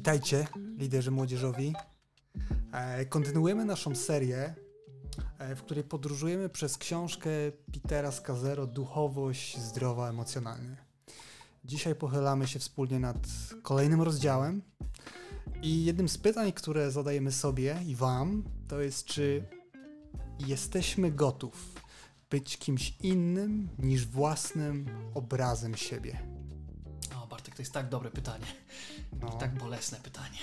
Witajcie, 0.00 0.46
liderzy 0.78 1.10
młodzieżowi. 1.10 1.74
E, 2.72 3.06
kontynuujemy 3.06 3.64
naszą 3.64 3.94
serię, 3.94 4.54
e, 5.38 5.54
w 5.56 5.62
której 5.62 5.84
podróżujemy 5.84 6.48
przez 6.48 6.78
książkę 6.78 7.30
Petera 7.72 8.12
Skazero 8.12 8.66
Duchowość 8.66 9.58
zdrowa 9.58 10.08
emocjonalnie. 10.08 10.76
Dzisiaj 11.64 11.94
pochylamy 11.94 12.46
się 12.46 12.58
wspólnie 12.58 12.98
nad 13.00 13.16
kolejnym 13.62 14.02
rozdziałem 14.02 14.62
i 15.62 15.84
jednym 15.84 16.08
z 16.08 16.18
pytań, 16.18 16.52
które 16.52 16.90
zadajemy 16.90 17.32
sobie 17.32 17.76
i 17.86 17.94
Wam, 17.94 18.44
to 18.68 18.80
jest, 18.80 19.04
czy 19.04 19.44
jesteśmy 20.46 21.10
gotów 21.10 21.74
być 22.30 22.58
kimś 22.58 22.94
innym 23.02 23.68
niż 23.78 24.06
własnym 24.06 24.86
obrazem 25.14 25.76
siebie. 25.76 26.20
O, 27.22 27.26
Bartek, 27.26 27.54
to 27.54 27.62
jest 27.62 27.72
tak 27.72 27.88
dobre 27.88 28.10
pytanie. 28.10 28.46
No. 29.22 29.30
Tak 29.30 29.54
bolesne 29.54 29.98
pytanie. 30.02 30.38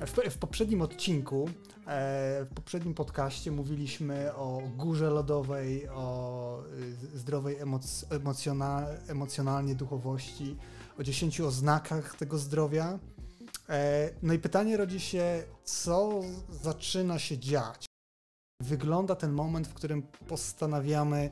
W, 0.00 0.30
w 0.30 0.38
poprzednim 0.38 0.82
odcinku, 0.82 1.48
e, 1.86 2.44
w 2.44 2.50
poprzednim 2.54 2.94
podcaście 2.94 3.50
mówiliśmy 3.50 4.34
o 4.34 4.62
górze 4.76 5.10
lodowej, 5.10 5.88
o 5.88 6.62
y, 7.14 7.18
zdrowej 7.18 7.56
emoc 7.58 8.04
emocjonal 8.10 8.86
emocjonalnie 9.08 9.74
duchowości, 9.74 10.56
o 10.98 11.02
dziesięciu 11.02 11.46
oznakach 11.46 12.16
tego 12.16 12.38
zdrowia. 12.38 12.98
E, 13.68 14.10
no 14.22 14.32
i 14.32 14.38
pytanie 14.38 14.76
rodzi 14.76 15.00
się, 15.00 15.42
co 15.64 16.20
zaczyna 16.62 17.18
się 17.18 17.38
dziać? 17.38 17.86
Wygląda 18.62 19.14
ten 19.14 19.32
moment, 19.32 19.68
w 19.68 19.74
którym 19.74 20.02
postanawiamy 20.02 21.30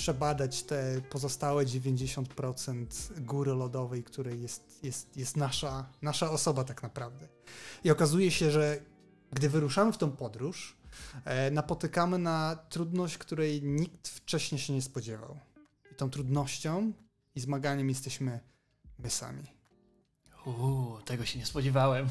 przebadać 0.00 0.62
te 0.62 1.00
pozostałe 1.10 1.64
90% 1.64 3.20
góry 3.20 3.52
lodowej, 3.52 4.04
której 4.04 4.42
jest, 4.42 4.84
jest, 4.84 5.16
jest 5.16 5.36
nasza, 5.36 5.88
nasza 6.02 6.30
osoba 6.30 6.64
tak 6.64 6.82
naprawdę. 6.82 7.28
I 7.84 7.90
okazuje 7.90 8.30
się, 8.30 8.50
że 8.50 8.80
gdy 9.32 9.48
wyruszamy 9.48 9.92
w 9.92 9.98
tą 9.98 10.10
podróż, 10.10 10.76
e, 11.24 11.50
napotykamy 11.50 12.18
na 12.18 12.56
trudność, 12.68 13.18
której 13.18 13.62
nikt 13.62 14.08
wcześniej 14.08 14.58
się 14.58 14.72
nie 14.72 14.82
spodziewał. 14.82 15.38
I 15.92 15.94
tą 15.94 16.10
trudnością 16.10 16.92
i 17.34 17.40
zmaganiem 17.40 17.88
jesteśmy 17.88 18.40
my 18.98 19.10
sami. 19.10 19.44
Uuu, 20.46 21.02
tego 21.04 21.24
się 21.24 21.38
nie 21.38 21.46
spodziewałem. 21.46 22.08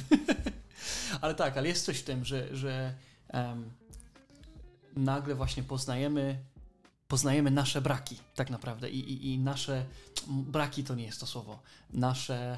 ale 1.22 1.36
tak, 1.36 1.58
ale 1.58 1.68
jest 1.68 1.86
coś 1.86 2.00
w 2.00 2.04
tym, 2.04 2.26
że, 2.26 2.56
że 2.56 2.96
um, 3.34 3.72
nagle 4.96 5.36
właśnie 5.36 5.64
poznajemy 5.64 6.50
poznajemy 7.10 7.52
nasze 7.52 7.82
braki, 7.82 8.16
tak 8.36 8.50
naprawdę. 8.50 8.90
I, 8.90 9.00
i, 9.00 9.34
i 9.34 9.40
nasze 9.40 9.86
braki 10.28 10.84
to 10.84 10.96
nie 10.96 11.04
jest 11.04 11.20
to 11.20 11.28
słowo. 11.28 11.60
Nasze 11.94 12.58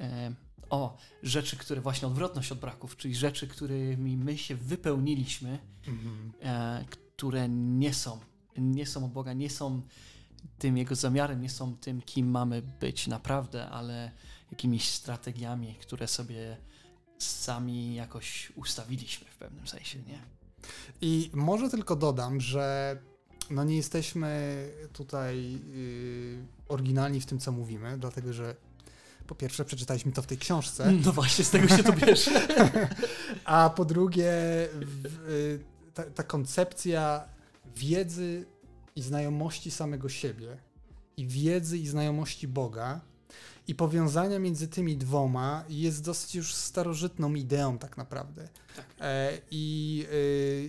e, 0.00 0.34
o, 0.70 0.96
rzeczy, 1.22 1.56
które 1.56 1.80
właśnie 1.80 2.08
odwrotność 2.08 2.52
od 2.52 2.58
braków, 2.58 2.96
czyli 2.96 3.14
rzeczy, 3.14 3.48
którymi 3.48 4.16
my 4.16 4.38
się 4.38 4.54
wypełniliśmy, 4.54 5.58
e, 6.42 6.84
które 6.90 7.48
nie 7.48 7.94
są, 7.94 8.20
nie 8.56 8.86
są 8.86 9.04
od 9.04 9.12
Boga, 9.12 9.32
nie 9.32 9.50
są 9.50 9.82
tym 10.58 10.78
Jego 10.78 10.94
zamiarem, 10.94 11.40
nie 11.40 11.50
są 11.50 11.76
tym, 11.76 12.02
kim 12.02 12.30
mamy 12.30 12.62
być 12.80 13.06
naprawdę, 13.06 13.68
ale 13.68 14.10
jakimiś 14.50 14.88
strategiami, 14.88 15.74
które 15.74 16.08
sobie 16.08 16.56
sami 17.18 17.94
jakoś 17.94 18.52
ustawiliśmy 18.56 19.26
w 19.30 19.36
pewnym 19.36 19.66
sensie, 19.66 19.98
nie? 19.98 20.18
I 21.00 21.30
może 21.34 21.70
tylko 21.70 21.96
dodam, 21.96 22.40
że 22.40 22.96
no 23.50 23.64
nie 23.64 23.76
jesteśmy 23.76 24.64
tutaj 24.92 25.52
yy, 25.52 26.44
oryginalni 26.68 27.20
w 27.20 27.26
tym, 27.26 27.38
co 27.38 27.52
mówimy, 27.52 27.98
dlatego 27.98 28.32
że 28.32 28.56
po 29.26 29.34
pierwsze 29.34 29.64
przeczytaliśmy 29.64 30.12
to 30.12 30.22
w 30.22 30.26
tej 30.26 30.38
książce. 30.38 30.92
No 31.04 31.12
właśnie, 31.12 31.44
z 31.44 31.50
tego 31.50 31.68
się 31.68 31.82
to 31.82 31.92
bierze. 31.92 32.48
A 33.44 33.70
po 33.70 33.84
drugie, 33.84 34.32
w, 34.80 35.60
ta, 35.94 36.02
ta 36.02 36.22
koncepcja 36.22 37.28
wiedzy 37.76 38.46
i 38.96 39.02
znajomości 39.02 39.70
samego 39.70 40.08
siebie 40.08 40.56
i 41.16 41.26
wiedzy 41.26 41.78
i 41.78 41.86
znajomości 41.86 42.48
Boga 42.48 43.00
i 43.68 43.74
powiązania 43.74 44.38
między 44.38 44.68
tymi 44.68 44.96
dwoma 44.96 45.64
jest 45.68 46.04
dosyć 46.04 46.34
już 46.34 46.54
starożytną 46.54 47.34
ideą 47.34 47.78
tak 47.78 47.96
naprawdę. 47.96 48.48
Tak. 48.76 48.86
E, 49.00 49.38
i, 49.50 50.06
e, 50.06 50.14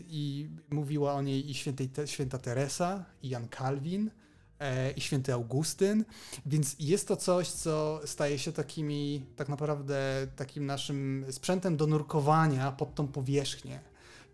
I 0.09 0.49
mówiła 0.69 1.13
o 1.13 1.21
niej 1.21 1.51
i 1.51 1.53
świętej, 1.53 1.89
święta 2.05 2.37
Teresa, 2.37 3.05
i 3.23 3.29
Jan 3.29 3.47
Kalwin, 3.47 4.11
e, 4.59 4.91
i 4.91 5.01
święty 5.01 5.33
Augustyn, 5.33 6.05
więc 6.45 6.75
jest 6.79 7.07
to 7.07 7.15
coś, 7.15 7.47
co 7.47 8.01
staje 8.05 8.39
się 8.39 8.51
takimi, 8.51 9.25
tak 9.35 9.49
naprawdę 9.49 10.27
takim 10.35 10.65
naszym 10.65 11.25
sprzętem 11.31 11.77
do 11.77 11.87
nurkowania 11.87 12.71
pod 12.71 12.95
tą 12.95 13.07
powierzchnię. 13.07 13.79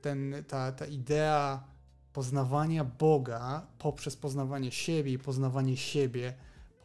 Ten, 0.01 0.35
ta, 0.47 0.71
ta 0.71 0.85
idea 0.85 1.63
poznawania 2.13 2.83
Boga 2.83 3.67
poprzez 3.79 4.15
poznawanie 4.15 4.71
siebie 4.71 5.11
i 5.11 5.19
poznawanie 5.19 5.77
siebie 5.77 6.33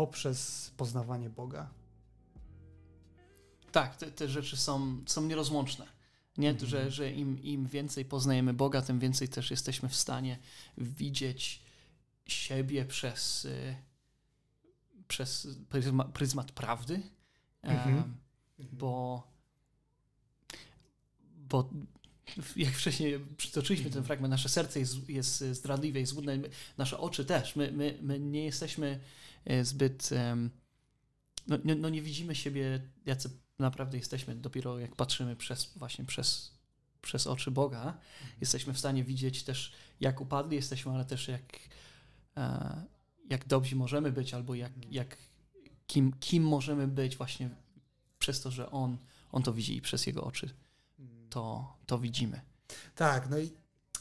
poprzez 0.00 0.71
poznawanie 0.77 1.31
Boga. 1.31 1.71
Tak, 3.72 3.97
te, 3.97 4.11
te 4.11 4.28
rzeczy 4.28 4.56
są, 4.56 5.03
są 5.06 5.22
nierozłączne. 5.27 5.87
Nie, 6.38 6.50
mm. 6.50 6.66
że, 6.66 6.91
że 6.91 7.12
im, 7.12 7.43
im 7.43 7.66
więcej 7.66 8.05
poznajemy 8.05 8.55
Boga, 8.55 8.83
tym 8.83 8.99
więcej 8.99 9.28
też 9.28 9.50
jesteśmy 9.50 9.89
w 9.89 9.97
stanie 9.97 10.39
widzieć 10.78 11.62
siebie 12.27 12.84
przez, 12.84 13.44
y, 13.44 13.77
przez 15.09 15.49
pryzma, 15.69 16.05
pryzmat 16.05 16.53
prawdy, 16.53 17.03
mm-hmm. 17.65 18.03
bo, 18.59 19.22
bo 21.37 21.71
jak 22.56 22.75
wcześniej 22.75 23.21
przytoczyliśmy 23.37 23.91
ten 23.91 24.05
fragment, 24.05 24.31
nasze 24.31 24.49
serce 24.49 24.81
jest, 24.81 25.09
jest 25.09 25.44
zdradliwe, 25.53 26.00
jest 26.00 26.12
złudne, 26.12 26.39
nasze 26.78 26.99
oczy 26.99 27.25
też. 27.25 27.56
My, 27.56 27.72
my, 27.72 27.99
my 28.03 28.21
nie 28.21 28.44
jesteśmy 28.44 29.00
zbyt. 29.62 30.11
No, 31.47 31.59
no, 31.65 31.75
no, 31.75 31.89
nie 31.89 32.03
widzimy 32.03 32.34
siebie, 32.34 32.81
jacy 33.06 33.31
naprawdę 33.59 33.99
jesteśmy. 33.99 34.34
Dopiero 34.34 34.78
jak 34.78 34.97
patrzymy 34.97 35.37
przez, 35.37 35.73
właśnie 35.77 36.05
przez, 36.05 36.55
przez 37.03 37.27
oczy 37.27 37.51
Boga, 37.51 37.99
jesteśmy 38.41 38.75
w 38.75 38.78
stanie 38.78 39.05
widzieć 39.05 39.43
też, 39.43 39.73
jak 40.01 40.21
upadli 40.21 40.56
jesteśmy, 40.56 40.93
ale 40.93 41.05
też 41.05 41.28
jak, 41.28 41.43
e, 42.37 42.83
jak 43.31 43.47
dobrzy 43.47 43.77
możemy 43.77 44.12
być, 44.12 44.34
albo 44.34 44.55
jak, 44.55 44.73
jak 44.91 45.17
kim, 45.87 46.12
kim 46.12 46.45
możemy 46.45 46.89
być 46.89 47.17
właśnie 47.17 47.51
przez 48.19 48.41
to, 48.41 48.51
że 48.51 48.71
On, 48.71 48.99
on 49.33 49.43
to 49.43 49.53
widzi 49.53 49.77
i 49.77 49.83
przez 49.83 50.07
Jego 50.07 50.25
oczy 50.25 50.51
to, 51.31 51.77
to 51.87 51.99
widzimy. 51.99 52.41
Tak, 52.95 53.31
no 53.31 53.39
i, 53.39 53.53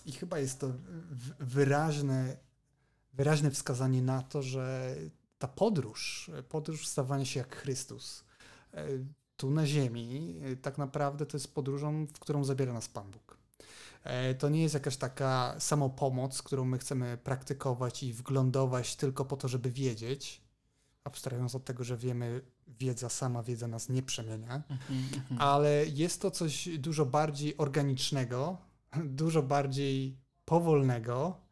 i 0.05 0.11
chyba 0.11 0.39
jest 0.39 0.59
to 0.59 0.73
wyraźne, 1.39 2.37
wyraźne 3.13 3.51
wskazanie 3.51 4.01
na 4.01 4.21
to, 4.21 4.41
że 4.41 4.95
ta 5.39 5.47
podróż, 5.47 6.31
podróż 6.49 6.87
stawania 6.87 7.25
się 7.25 7.39
jak 7.39 7.55
Chrystus, 7.55 8.23
e, 8.73 8.87
tu 9.37 9.51
na 9.51 9.65
ziemi, 9.65 10.39
e, 10.43 10.55
tak 10.55 10.77
naprawdę 10.77 11.25
to 11.25 11.37
jest 11.37 11.53
podróżą, 11.53 12.05
w 12.05 12.19
którą 12.19 12.43
zabiera 12.43 12.73
nas 12.73 12.87
Pan 12.87 13.11
Bóg. 13.11 13.37
E, 14.03 14.35
to 14.35 14.49
nie 14.49 14.61
jest 14.61 14.73
jakaś 14.73 14.97
taka 14.97 15.55
samopomoc, 15.59 16.41
którą 16.41 16.65
my 16.65 16.77
chcemy 16.77 17.17
praktykować 17.17 18.03
i 18.03 18.13
wglądować 18.13 18.95
tylko 18.95 19.25
po 19.25 19.37
to, 19.37 19.47
żeby 19.47 19.71
wiedzieć, 19.71 20.41
abstrahując 21.03 21.55
od 21.55 21.65
tego, 21.65 21.83
że 21.83 21.97
wiemy, 21.97 22.41
wiedza 22.67 23.09
sama, 23.09 23.43
wiedza 23.43 23.67
nas 23.67 23.89
nie 23.89 24.03
przemienia, 24.03 24.63
mm-hmm. 24.69 25.35
ale 25.37 25.85
jest 25.85 26.21
to 26.21 26.31
coś 26.31 26.69
dużo 26.77 27.05
bardziej 27.05 27.57
organicznego, 27.57 28.57
dużo 29.21 29.43
bardziej 29.43 30.17
powolnego 30.45 31.48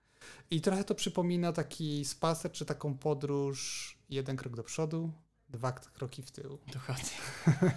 i 0.51 0.61
trochę 0.61 0.83
to 0.83 0.95
przypomina 0.95 1.53
taki 1.53 2.05
spacer 2.05 2.51
czy 2.51 2.65
taką 2.65 2.97
podróż 2.97 3.97
jeden 4.09 4.37
krok 4.37 4.55
do 4.55 4.63
przodu, 4.63 5.11
dwa 5.49 5.71
kroki 5.71 6.21
w 6.21 6.31
tył. 6.31 6.57
Dokładnie. 6.73 7.09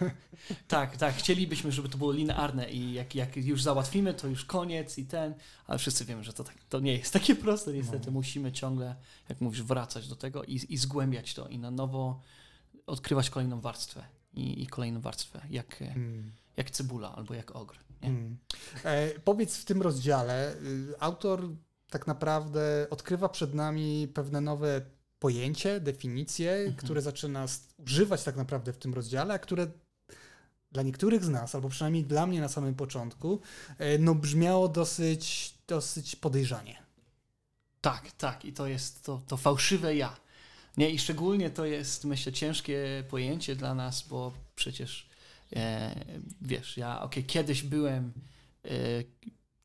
tak, 0.68 0.96
tak. 0.96 1.14
Chcielibyśmy, 1.14 1.72
żeby 1.72 1.88
to 1.88 1.98
było 1.98 2.12
linearne 2.12 2.70
i 2.70 2.92
jak, 2.92 3.14
jak 3.14 3.36
już 3.36 3.62
załatwimy, 3.62 4.14
to 4.14 4.28
już 4.28 4.44
koniec 4.44 4.98
i 4.98 5.06
ten, 5.06 5.34
ale 5.66 5.78
wszyscy 5.78 6.04
wiemy, 6.04 6.24
że 6.24 6.32
to, 6.32 6.44
tak, 6.44 6.64
to 6.68 6.80
nie 6.80 6.92
jest 6.92 7.12
takie 7.12 7.34
proste. 7.34 7.72
Niestety 7.72 8.06
no. 8.06 8.12
musimy 8.12 8.52
ciągle, 8.52 8.96
jak 9.28 9.40
mówisz, 9.40 9.62
wracać 9.62 10.08
do 10.08 10.16
tego 10.16 10.44
i, 10.44 10.60
i 10.68 10.76
zgłębiać 10.76 11.34
to 11.34 11.48
i 11.48 11.58
na 11.58 11.70
nowo 11.70 12.20
odkrywać 12.86 13.30
kolejną 13.30 13.60
warstwę 13.60 14.04
i, 14.34 14.62
i 14.62 14.66
kolejną 14.66 15.00
warstwę, 15.00 15.40
jak, 15.50 15.78
hmm. 15.78 16.32
jak 16.56 16.70
cebula 16.70 17.16
albo 17.16 17.34
jak 17.34 17.56
ogr. 17.56 17.78
Hmm. 18.00 18.36
E, 18.84 19.10
powiedz 19.20 19.56
w 19.56 19.64
tym 19.64 19.82
rozdziale, 19.82 20.54
y, 20.54 20.94
autor 21.00 21.48
tak 21.90 22.06
naprawdę 22.06 22.86
odkrywa 22.90 23.28
przed 23.28 23.54
nami 23.54 24.08
pewne 24.14 24.40
nowe 24.40 24.80
pojęcie, 25.18 25.80
definicje, 25.80 26.52
mhm. 26.52 26.76
które 26.76 27.02
zaczyna 27.02 27.46
używać 27.78 28.24
tak 28.24 28.36
naprawdę 28.36 28.72
w 28.72 28.78
tym 28.78 28.94
rozdziale, 28.94 29.34
a 29.34 29.38
które 29.38 29.66
dla 30.72 30.82
niektórych 30.82 31.24
z 31.24 31.28
nas, 31.28 31.54
albo 31.54 31.68
przynajmniej 31.68 32.04
dla 32.04 32.26
mnie 32.26 32.40
na 32.40 32.48
samym 32.48 32.74
początku, 32.74 33.40
e, 33.78 33.98
no 33.98 34.14
brzmiało 34.14 34.68
dosyć, 34.68 35.54
dosyć 35.66 36.16
podejrzanie. 36.16 36.82
Tak, 37.80 38.12
tak. 38.12 38.44
I 38.44 38.52
to 38.52 38.66
jest 38.66 39.04
to, 39.04 39.22
to 39.26 39.36
fałszywe 39.36 39.96
ja. 39.96 40.16
Nie, 40.76 40.90
i 40.90 40.98
szczególnie 40.98 41.50
to 41.50 41.64
jest, 41.64 42.04
myślę, 42.04 42.32
ciężkie 42.32 43.04
pojęcie 43.08 43.56
dla 43.56 43.74
nas, 43.74 44.08
bo 44.08 44.32
przecież 44.54 45.10
e, 45.56 45.94
wiesz, 46.42 46.76
ja 46.76 47.02
okay, 47.02 47.22
kiedyś 47.22 47.62
byłem 47.62 48.12
e, 48.64 48.70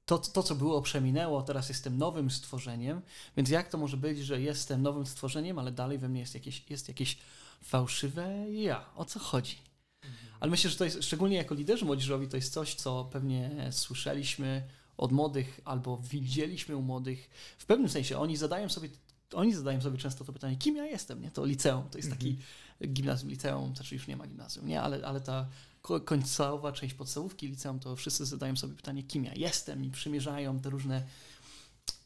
to, 0.06 0.18
to, 0.18 0.44
co 0.44 0.56
było, 0.56 0.82
przeminęło, 0.82 1.42
teraz 1.42 1.70
jestem 1.70 1.98
nowym 1.98 2.32
stworzeniem, 2.32 3.02
więc 3.38 3.50
jak 3.50 3.70
to 3.70 3.78
może 3.78 3.98
być, 3.98 4.20
że 4.20 4.42
jestem 4.42 4.82
nowym 4.82 5.06
stworzeniem, 5.06 5.60
ale 5.60 5.72
dalej 5.72 5.98
we 5.98 6.10
mnie 6.10 6.20
jest 6.20 6.34
jakieś, 6.34 6.64
jest 6.70 6.88
jakieś 6.88 7.18
fałszywe 7.64 8.52
ja? 8.52 8.86
O 8.96 9.06
co 9.06 9.20
chodzi? 9.20 9.56
Mhm. 10.04 10.34
Ale 10.40 10.52
myślę, 10.52 10.70
że 10.70 10.78
to 10.78 10.86
jest, 10.86 11.04
szczególnie 11.04 11.38
jako 11.38 11.56
liderzy 11.56 11.86
młodzieżowi, 11.86 12.28
to 12.28 12.36
jest 12.36 12.54
coś, 12.54 12.76
co 12.76 13.10
pewnie 13.12 13.68
słyszeliśmy 13.72 14.68
od 14.98 15.12
młodych 15.12 15.62
albo 15.66 15.98
widzieliśmy 15.98 16.76
u 16.76 16.82
młodych. 16.82 17.30
W 17.58 17.66
pewnym 17.66 17.90
sensie 17.90 18.18
oni 18.18 18.38
zadają 18.38 18.70
sobie, 18.70 18.90
oni 19.34 19.54
zadają 19.54 19.82
sobie 19.82 19.98
często 19.98 20.26
to 20.26 20.34
pytanie, 20.34 20.58
kim 20.58 20.76
ja 20.76 20.86
jestem, 20.86 21.22
nie? 21.22 21.32
To 21.32 21.46
liceum, 21.46 21.90
to 21.90 21.98
jest 21.98 22.10
taki 22.10 22.30
mhm. 22.30 22.46
Gimnazjum, 22.88 23.30
liceum, 23.30 23.76
znaczy 23.76 23.96
już 23.96 24.08
nie 24.08 24.18
ma 24.18 24.28
gimnazjum, 24.28 24.68
nie? 24.68 24.82
Ale, 24.82 25.08
ale 25.08 25.22
ta 25.22 25.48
końcowa 26.06 26.72
część 26.72 26.94
podstawówki 26.94 27.48
liceum, 27.48 27.80
to 27.80 27.96
wszyscy 27.96 28.26
zadają 28.26 28.56
sobie 28.56 28.76
pytanie, 28.76 29.04
kim 29.04 29.26
ja 29.26 29.34
jestem 29.34 29.86
i 29.86 29.92
przymierzają 29.92 30.60
te 30.60 30.70
różne 30.70 31.04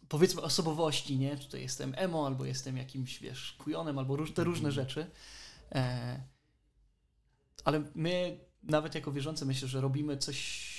powiedzmy 0.10 0.42
osobowości, 0.42 1.18
nie? 1.18 1.38
Tutaj 1.38 1.62
jestem 1.62 1.94
emo, 1.98 2.26
albo 2.26 2.46
jestem 2.46 2.78
jakimś, 2.78 3.20
wiesz, 3.20 3.54
kujonem, 3.54 3.98
albo 4.00 4.16
róż, 4.16 4.34
te 4.34 4.44
różne 4.44 4.70
mhm. 4.70 4.88
rzeczy. 4.88 5.12
E, 5.72 6.24
ale 7.64 7.84
my, 7.96 8.40
nawet 8.64 8.96
jako 8.96 9.12
wierzący, 9.12 9.46
myślę, 9.46 9.68
że 9.68 9.82
robimy 9.82 10.18
coś 10.18 10.70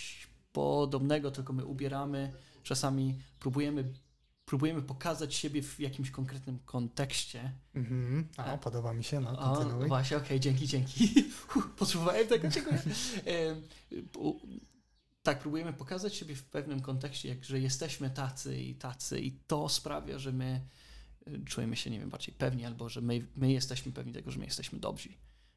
podobnego, 0.53 1.31
tylko 1.31 1.53
my 1.53 1.65
ubieramy, 1.65 2.33
czasami 2.63 3.19
próbujemy, 3.41 3.93
próbujemy 4.51 4.83
pokazać 4.83 5.35
siebie 5.35 5.63
w 5.63 5.81
jakimś 5.81 6.11
konkretnym 6.11 6.59
kontekście. 6.59 7.53
Mhm. 7.75 8.29
A, 8.37 8.53
e, 8.53 8.59
podoba 8.59 8.93
mi 8.93 9.05
się, 9.05 9.21
no, 9.21 9.37
kontynuuj. 9.37 9.85
O, 9.85 9.89
właśnie, 9.89 10.17
okej, 10.17 10.27
okay, 10.27 10.41
dzięki, 10.41 10.67
dzięki. 10.69 11.25
Potrzebowałem 11.79 12.29
tego, 12.29 12.49
dziękuję. 12.49 12.83
E, 13.27 13.57
tak, 15.23 15.39
próbujemy 15.39 15.73
pokazać 15.73 16.15
siebie 16.15 16.35
w 16.35 16.45
pewnym 16.45 16.81
kontekście, 16.81 17.29
jak, 17.29 17.45
że 17.45 17.61
jesteśmy 17.61 18.11
tacy 18.11 18.61
i 18.61 18.75
tacy 18.75 19.21
i 19.21 19.33
to 19.33 19.69
sprawia, 19.69 20.19
że 20.19 20.33
my 20.33 20.61
e, 21.27 21.45
czujemy 21.45 21.77
się, 21.77 21.91
nie 21.91 22.01
wiem, 22.01 22.11
bardziej 22.11 22.35
pewni, 22.35 22.65
albo 22.65 22.89
że 22.89 23.01
my, 23.01 23.27
my 23.37 23.53
jesteśmy 23.53 23.93
pewni 23.93 24.13
tego, 24.13 24.31
że 24.31 24.39
my 24.39 24.45
jesteśmy 24.45 24.79
dobrzy. 24.79 25.09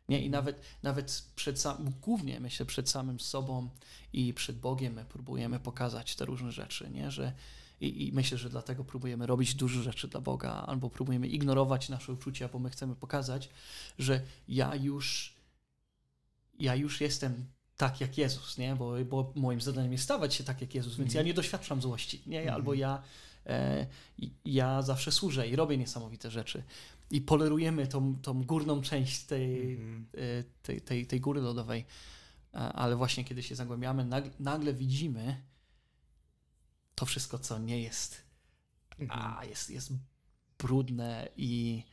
Nie? 0.09 0.25
I 0.25 0.29
nawet, 0.29 0.61
nawet 0.83 1.23
przed 1.35 1.59
sam, 1.59 1.93
głównie 2.01 2.39
myślę 2.39 2.65
przed 2.65 2.89
samym 2.89 3.19
sobą 3.19 3.69
i 4.13 4.33
przed 4.33 4.59
Bogiem 4.59 4.93
my 4.93 5.05
próbujemy 5.05 5.59
pokazać 5.59 6.15
te 6.15 6.25
różne 6.25 6.51
rzeczy, 6.51 6.89
nie? 6.89 7.11
Że, 7.11 7.33
i, 7.83 8.07
I 8.07 8.11
myślę, 8.11 8.37
że 8.37 8.49
dlatego 8.49 8.83
próbujemy 8.83 9.27
robić 9.27 9.55
duże 9.55 9.83
rzeczy 9.83 10.07
dla 10.07 10.21
Boga, 10.21 10.51
albo 10.51 10.89
próbujemy 10.89 11.27
ignorować 11.27 11.89
nasze 11.89 12.13
uczucia, 12.13 12.47
bo 12.47 12.59
my 12.59 12.69
chcemy 12.69 12.95
pokazać, 12.95 13.49
że 13.99 14.21
ja 14.47 14.75
już 14.75 15.33
ja 16.59 16.75
już 16.75 17.01
jestem 17.01 17.45
tak 17.77 18.01
jak 18.01 18.17
Jezus, 18.17 18.57
nie? 18.57 18.75
Bo, 18.75 19.05
bo 19.05 19.33
moim 19.35 19.61
zadaniem 19.61 19.91
jest 19.91 20.03
stawać 20.03 20.33
się 20.33 20.43
tak 20.43 20.61
jak 20.61 20.75
Jezus, 20.75 20.95
więc 20.95 21.13
ja 21.13 21.19
mhm. 21.19 21.27
nie 21.27 21.33
doświadczam 21.33 21.81
złości, 21.81 22.21
nie? 22.27 22.39
Mhm. 22.39 22.55
Albo 22.55 22.73
ja, 22.73 23.01
e, 23.45 23.87
ja 24.45 24.81
zawsze 24.81 25.11
służę 25.11 25.47
i 25.47 25.55
robię 25.55 25.77
niesamowite 25.77 26.31
rzeczy 26.31 26.63
i 27.11 27.21
polerujemy 27.21 27.87
tą, 27.87 28.15
tą 28.21 28.43
górną 28.43 28.81
część 28.81 29.23
tej, 29.23 29.73
mm. 29.73 30.05
tej, 30.63 30.81
tej, 30.81 31.07
tej 31.07 31.19
góry 31.19 31.41
lodowej, 31.41 31.85
ale 32.53 32.95
właśnie 32.95 33.23
kiedy 33.23 33.43
się 33.43 33.55
zagłębiamy, 33.55 34.05
nagle, 34.05 34.31
nagle 34.39 34.73
widzimy 34.73 35.41
to 36.95 37.05
wszystko, 37.05 37.39
co 37.39 37.59
nie 37.59 37.81
jest, 37.81 38.21
a 39.09 39.27
mhm. 39.27 39.49
jest, 39.49 39.69
jest 39.69 39.91
brudne 40.57 41.29
i, 41.37 41.83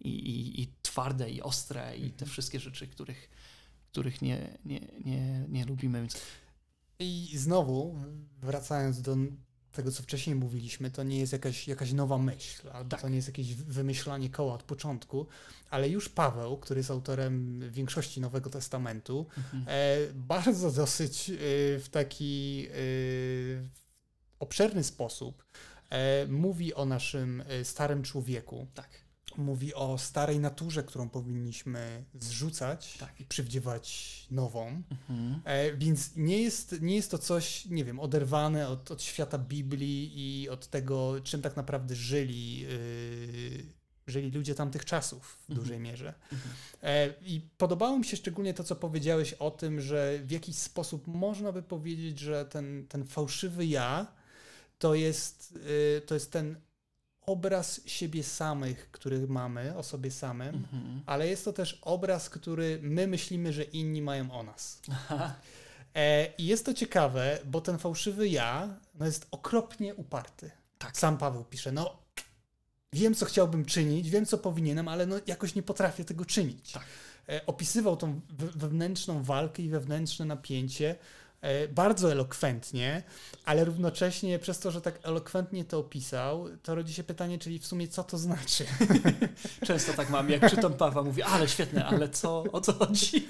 i, 0.00 0.08
i, 0.08 0.62
i 0.62 0.72
twarde, 0.82 1.30
i 1.30 1.42
ostre, 1.42 1.96
i 1.96 2.00
te 2.00 2.24
mhm. 2.24 2.30
wszystkie 2.30 2.60
rzeczy, 2.60 2.88
których, 2.88 3.30
których 3.92 4.22
nie, 4.22 4.58
nie, 4.64 4.80
nie, 5.04 5.46
nie 5.48 5.64
lubimy. 5.64 6.00
Więc... 6.00 6.16
I 6.98 7.30
znowu, 7.38 7.96
wracając 8.40 9.02
do 9.02 9.16
tego, 9.78 9.90
co 9.92 10.02
wcześniej 10.02 10.36
mówiliśmy, 10.36 10.90
to 10.90 11.02
nie 11.02 11.18
jest 11.18 11.32
jakaś, 11.32 11.68
jakaś 11.68 11.92
nowa 11.92 12.18
myśl, 12.18 12.70
albo 12.72 12.90
tak. 12.90 13.00
to 13.00 13.08
nie 13.08 13.16
jest 13.16 13.28
jakieś 13.28 13.54
wymyślanie 13.54 14.30
koła 14.30 14.54
od 14.54 14.62
początku, 14.62 15.26
ale 15.70 15.88
już 15.88 16.08
Paweł, 16.08 16.56
który 16.56 16.80
jest 16.80 16.90
autorem 16.90 17.60
większości 17.70 18.20
Nowego 18.20 18.50
Testamentu, 18.50 19.26
mhm. 19.36 19.64
e, 19.66 19.96
bardzo 20.14 20.70
dosyć 20.70 21.30
e, 21.30 21.34
w 21.78 21.88
taki 21.90 22.66
e, 22.70 22.74
obszerny 24.38 24.84
sposób 24.84 25.44
e, 25.90 26.26
mówi 26.26 26.74
o 26.74 26.84
naszym 26.84 27.42
e, 27.48 27.64
starym 27.64 28.02
człowieku. 28.02 28.66
Tak 28.74 29.07
mówi 29.38 29.74
o 29.74 29.98
starej 29.98 30.40
naturze, 30.40 30.82
którą 30.82 31.08
powinniśmy 31.08 32.04
zrzucać 32.20 32.98
tak. 32.98 33.20
i 33.20 33.24
przywdziewać 33.24 34.26
nową. 34.30 34.82
Mhm. 34.90 35.40
E, 35.44 35.76
więc 35.76 36.16
nie 36.16 36.42
jest, 36.42 36.80
nie 36.80 36.96
jest 36.96 37.10
to 37.10 37.18
coś, 37.18 37.66
nie 37.66 37.84
wiem, 37.84 38.00
oderwane 38.00 38.68
od, 38.68 38.90
od 38.90 39.02
świata 39.02 39.38
Biblii 39.38 40.12
i 40.14 40.48
od 40.48 40.66
tego, 40.66 41.20
czym 41.24 41.42
tak 41.42 41.56
naprawdę 41.56 41.94
żyli, 41.94 42.60
yy, 42.60 42.68
żyli 44.06 44.30
ludzie 44.30 44.54
tamtych 44.54 44.84
czasów 44.84 45.38
w 45.40 45.50
mhm. 45.50 45.58
dużej 45.58 45.80
mierze. 45.80 46.14
Mhm. 46.32 46.54
E, 46.82 47.14
I 47.22 47.40
podobało 47.58 47.98
mi 47.98 48.04
się 48.04 48.16
szczególnie 48.16 48.54
to, 48.54 48.64
co 48.64 48.76
powiedziałeś 48.76 49.32
o 49.32 49.50
tym, 49.50 49.80
że 49.80 50.18
w 50.24 50.30
jakiś 50.30 50.56
sposób 50.56 51.06
można 51.06 51.52
by 51.52 51.62
powiedzieć, 51.62 52.18
że 52.18 52.46
ten, 52.46 52.86
ten 52.88 53.06
fałszywy 53.06 53.66
ja 53.66 54.06
to 54.78 54.94
jest, 54.94 55.58
yy, 55.94 56.00
to 56.06 56.14
jest 56.14 56.32
ten 56.32 56.56
obraz 57.28 57.80
siebie 57.86 58.22
samych, 58.22 58.90
który 58.90 59.26
mamy 59.26 59.76
o 59.76 59.82
sobie 59.82 60.10
samym, 60.10 60.54
mhm. 60.54 61.02
ale 61.06 61.28
jest 61.28 61.44
to 61.44 61.52
też 61.52 61.78
obraz, 61.82 62.30
który 62.30 62.78
my 62.82 63.06
myślimy, 63.06 63.52
że 63.52 63.62
inni 63.62 64.02
mają 64.02 64.32
o 64.32 64.42
nas. 64.42 64.80
E, 65.94 66.34
I 66.38 66.46
jest 66.46 66.66
to 66.66 66.74
ciekawe, 66.74 67.38
bo 67.44 67.60
ten 67.60 67.78
fałszywy 67.78 68.28
ja 68.28 68.76
no 68.94 69.06
jest 69.06 69.26
okropnie 69.30 69.94
uparty. 69.94 70.50
Tak. 70.78 70.98
Sam 70.98 71.18
Paweł 71.18 71.44
pisze, 71.44 71.72
no 71.72 72.02
wiem, 72.92 73.14
co 73.14 73.26
chciałbym 73.26 73.64
czynić, 73.64 74.10
wiem, 74.10 74.26
co 74.26 74.38
powinienem, 74.38 74.88
ale 74.88 75.06
no 75.06 75.16
jakoś 75.26 75.54
nie 75.54 75.62
potrafię 75.62 76.04
tego 76.04 76.24
czynić. 76.24 76.72
Tak. 76.72 76.84
E, 77.28 77.46
opisywał 77.46 77.96
tą 77.96 78.20
wewnętrzną 78.56 79.22
walkę 79.22 79.62
i 79.62 79.68
wewnętrzne 79.68 80.24
napięcie, 80.24 80.96
bardzo 81.74 82.12
elokwentnie, 82.12 83.02
ale 83.44 83.64
równocześnie 83.64 84.38
przez 84.38 84.58
to, 84.58 84.70
że 84.70 84.80
tak 84.80 84.98
elokwentnie 85.02 85.64
to 85.64 85.78
opisał, 85.78 86.46
to 86.62 86.74
rodzi 86.74 86.94
się 86.94 87.04
pytanie, 87.04 87.38
czyli 87.38 87.58
w 87.58 87.66
sumie 87.66 87.88
co 87.88 88.04
to 88.04 88.18
znaczy? 88.18 88.66
Często 89.66 89.92
tak 89.92 90.10
mam, 90.10 90.30
jak 90.30 90.50
czytam 90.50 90.74
Pawła, 90.74 91.02
mówię, 91.02 91.26
ale 91.26 91.48
świetne, 91.48 91.86
ale 91.86 92.08
co, 92.08 92.42
o 92.52 92.60
co 92.60 92.72
chodzi? 92.72 93.26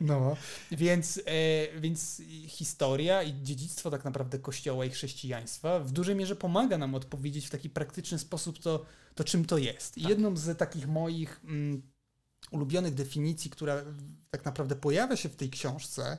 No, 0.00 0.36
więc, 0.70 1.20
e, 1.26 1.80
więc 1.80 2.22
historia 2.46 3.22
i 3.22 3.42
dziedzictwo 3.42 3.90
tak 3.90 4.04
naprawdę 4.04 4.38
Kościoła 4.38 4.84
i 4.84 4.90
chrześcijaństwa 4.90 5.80
w 5.80 5.92
dużej 5.92 6.14
mierze 6.14 6.36
pomaga 6.36 6.78
nam 6.78 6.94
odpowiedzieć 6.94 7.46
w 7.46 7.50
taki 7.50 7.70
praktyczny 7.70 8.18
sposób 8.18 8.58
to, 8.58 8.84
to 9.14 9.24
czym 9.24 9.44
to 9.44 9.58
jest. 9.58 9.98
I 9.98 10.00
tak. 10.00 10.10
jedną 10.10 10.36
z 10.36 10.58
takich 10.58 10.88
moich 10.88 11.40
mm, 11.44 11.82
ulubionych 12.50 12.94
definicji, 12.94 13.50
która 13.50 13.82
tak 14.30 14.44
naprawdę 14.44 14.76
pojawia 14.76 15.16
się 15.16 15.28
w 15.28 15.36
tej 15.36 15.50
książce, 15.50 16.18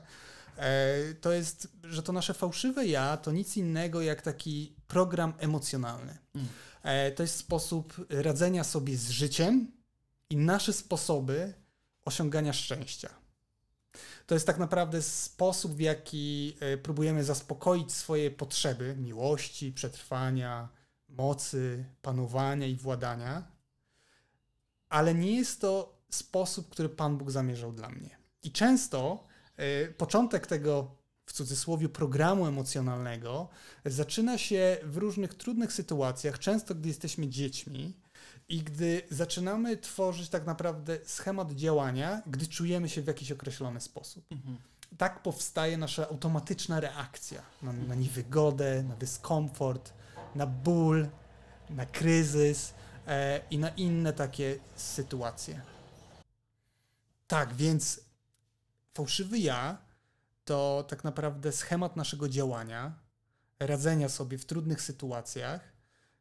to 1.20 1.32
jest, 1.32 1.68
że 1.84 2.02
to 2.02 2.12
nasze 2.12 2.34
fałszywe 2.34 2.86
ja 2.86 3.16
to 3.16 3.32
nic 3.32 3.56
innego 3.56 4.02
jak 4.02 4.22
taki 4.22 4.74
program 4.86 5.32
emocjonalny. 5.38 6.18
Mm. 6.34 6.48
E, 6.82 7.12
to 7.12 7.22
jest 7.22 7.36
sposób 7.36 8.06
radzenia 8.10 8.64
sobie 8.64 8.96
z 8.96 9.10
życiem 9.10 9.72
i 10.30 10.36
nasze 10.36 10.72
sposoby 10.72 11.54
osiągania 12.04 12.52
szczęścia. 12.52 13.08
To 14.26 14.34
jest 14.34 14.46
tak 14.46 14.58
naprawdę 14.58 15.02
sposób, 15.02 15.72
w 15.72 15.80
jaki 15.80 16.56
e, 16.60 16.76
próbujemy 16.76 17.24
zaspokoić 17.24 17.92
swoje 17.92 18.30
potrzeby 18.30 18.96
miłości, 18.98 19.72
przetrwania, 19.72 20.68
mocy, 21.08 21.84
panowania 22.02 22.66
i 22.66 22.76
władania, 22.76 23.42
ale 24.88 25.14
nie 25.14 25.36
jest 25.36 25.60
to 25.60 25.98
sposób, 26.10 26.68
który 26.68 26.88
Pan 26.88 27.18
Bóg 27.18 27.30
zamierzał 27.30 27.72
dla 27.72 27.88
mnie. 27.88 28.18
I 28.42 28.52
często 28.52 29.28
E, 29.37 29.37
początek 29.96 30.46
tego 30.46 30.90
w 31.26 31.32
cudzysłowie 31.32 31.88
programu 31.88 32.46
emocjonalnego 32.46 33.48
zaczyna 33.84 34.38
się 34.38 34.76
w 34.82 34.96
różnych 34.96 35.34
trudnych 35.34 35.72
sytuacjach, 35.72 36.38
często 36.38 36.74
gdy 36.74 36.88
jesteśmy 36.88 37.28
dziećmi 37.28 37.94
i 38.48 38.62
gdy 38.62 39.02
zaczynamy 39.10 39.76
tworzyć 39.76 40.28
tak 40.28 40.46
naprawdę 40.46 40.98
schemat 41.04 41.52
działania, 41.52 42.22
gdy 42.26 42.46
czujemy 42.46 42.88
się 42.88 43.02
w 43.02 43.06
jakiś 43.06 43.32
określony 43.32 43.80
sposób. 43.80 44.24
Mhm. 44.32 44.58
Tak 44.98 45.22
powstaje 45.22 45.78
nasza 45.78 46.08
automatyczna 46.08 46.80
reakcja 46.80 47.42
na, 47.62 47.72
na 47.72 47.94
niewygodę, 47.94 48.82
na 48.82 48.96
dyskomfort, 48.96 49.92
na 50.34 50.46
ból, 50.46 51.08
na 51.70 51.86
kryzys 51.86 52.74
e, 53.06 53.40
i 53.50 53.58
na 53.58 53.68
inne 53.68 54.12
takie 54.12 54.58
sytuacje. 54.76 55.60
Tak, 57.26 57.54
więc 57.54 58.07
fałszywy 58.98 59.38
ja 59.38 59.78
to 60.44 60.84
tak 60.88 61.04
naprawdę 61.04 61.52
schemat 61.52 61.96
naszego 61.96 62.28
działania, 62.28 62.92
radzenia 63.60 64.08
sobie 64.08 64.38
w 64.38 64.44
trudnych 64.44 64.82
sytuacjach, 64.82 65.72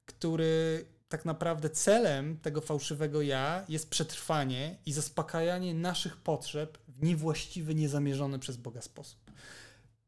który 0.06 0.86
tak 1.10 1.26
naprawdę 1.26 1.70
celem 1.70 2.38
tego 2.40 2.62
fałszywego 2.62 3.22
ja 3.22 3.66
jest 3.70 3.90
przetrwanie 3.90 4.78
i 4.86 4.94
zaspokajanie 4.94 5.74
naszych 5.74 6.18
potrzeb 6.18 6.78
w 6.88 7.04
niewłaściwy, 7.04 7.76
niezamierzony 7.76 8.40
przez 8.40 8.58
Boga 8.58 8.82
sposób. 8.82 9.20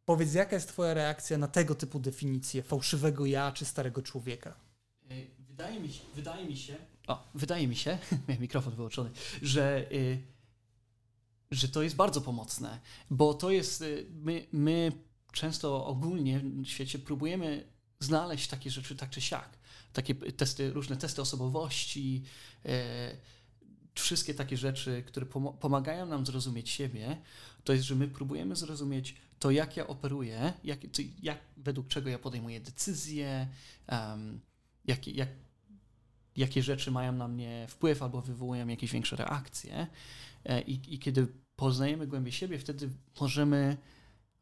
Powiedz, 0.05 0.33
jaka 0.33 0.55
jest 0.55 0.67
Twoja 0.67 0.93
reakcja 0.93 1.37
na 1.37 1.47
tego 1.47 1.75
typu 1.75 1.99
definicję 1.99 2.63
fałszywego 2.63 3.25
ja 3.25 3.51
czy 3.51 3.65
starego 3.65 4.01
człowieka? 4.01 4.55
E, 5.11 5.13
wydaje 5.47 5.79
mi 5.79 5.93
się, 5.93 6.01
wydaje 6.15 6.45
mi 6.45 6.57
się, 6.57 6.75
o, 7.07 7.29
wydaje 7.33 7.67
mi 7.67 7.75
się, 7.75 7.97
miałem 8.27 8.41
mikrofon 8.41 8.75
wyłączony, 8.75 9.09
że, 9.41 9.91
y, 9.91 10.38
że 11.51 11.67
to 11.67 11.81
jest 11.81 11.95
bardzo 11.95 12.21
pomocne, 12.21 12.79
bo 13.09 13.33
to 13.33 13.51
jest, 13.51 13.81
y, 13.81 14.05
my, 14.09 14.47
my 14.51 14.91
często 15.31 15.85
ogólnie 15.85 16.39
w 16.39 16.67
świecie 16.67 16.99
próbujemy 16.99 17.67
znaleźć 17.99 18.47
takie 18.47 18.71
rzeczy 18.71 18.95
tak 18.95 19.09
czy 19.09 19.21
siak. 19.21 19.57
Takie 19.93 20.15
testy, 20.15 20.73
różne 20.73 20.97
testy 20.97 21.21
osobowości, 21.21 22.23
e, 22.65 23.17
wszystkie 23.95 24.33
takie 24.33 24.57
rzeczy, 24.57 25.03
które 25.07 25.25
pomagają 25.59 26.05
nam 26.05 26.25
zrozumieć 26.25 26.69
siebie, 26.69 27.17
to 27.63 27.73
jest, 27.73 27.85
że 27.85 27.95
my 27.95 28.07
próbujemy 28.07 28.55
zrozumieć 28.55 29.15
to, 29.39 29.51
jak 29.51 29.77
ja 29.77 29.87
operuję, 29.87 30.53
jak, 30.63 30.79
jak, 31.21 31.37
według 31.57 31.87
czego 31.87 32.09
ja 32.09 32.19
podejmuję 32.19 32.59
decyzje, 32.59 33.47
um, 33.91 34.39
jak, 34.85 35.07
jak, 35.07 35.29
jakie 36.35 36.63
rzeczy 36.63 36.91
mają 36.91 37.11
na 37.11 37.27
mnie 37.27 37.65
wpływ 37.69 38.03
albo 38.03 38.21
wywołują 38.21 38.67
jakieś 38.67 38.91
większe 38.91 39.15
reakcje. 39.15 39.87
E, 40.49 40.61
I, 40.61 40.93
I, 40.93 40.99
kiedy 40.99 41.27
poznajemy 41.55 42.07
głębiej 42.07 42.33
siebie, 42.33 42.59
wtedy 42.59 42.89
możemy 43.21 43.77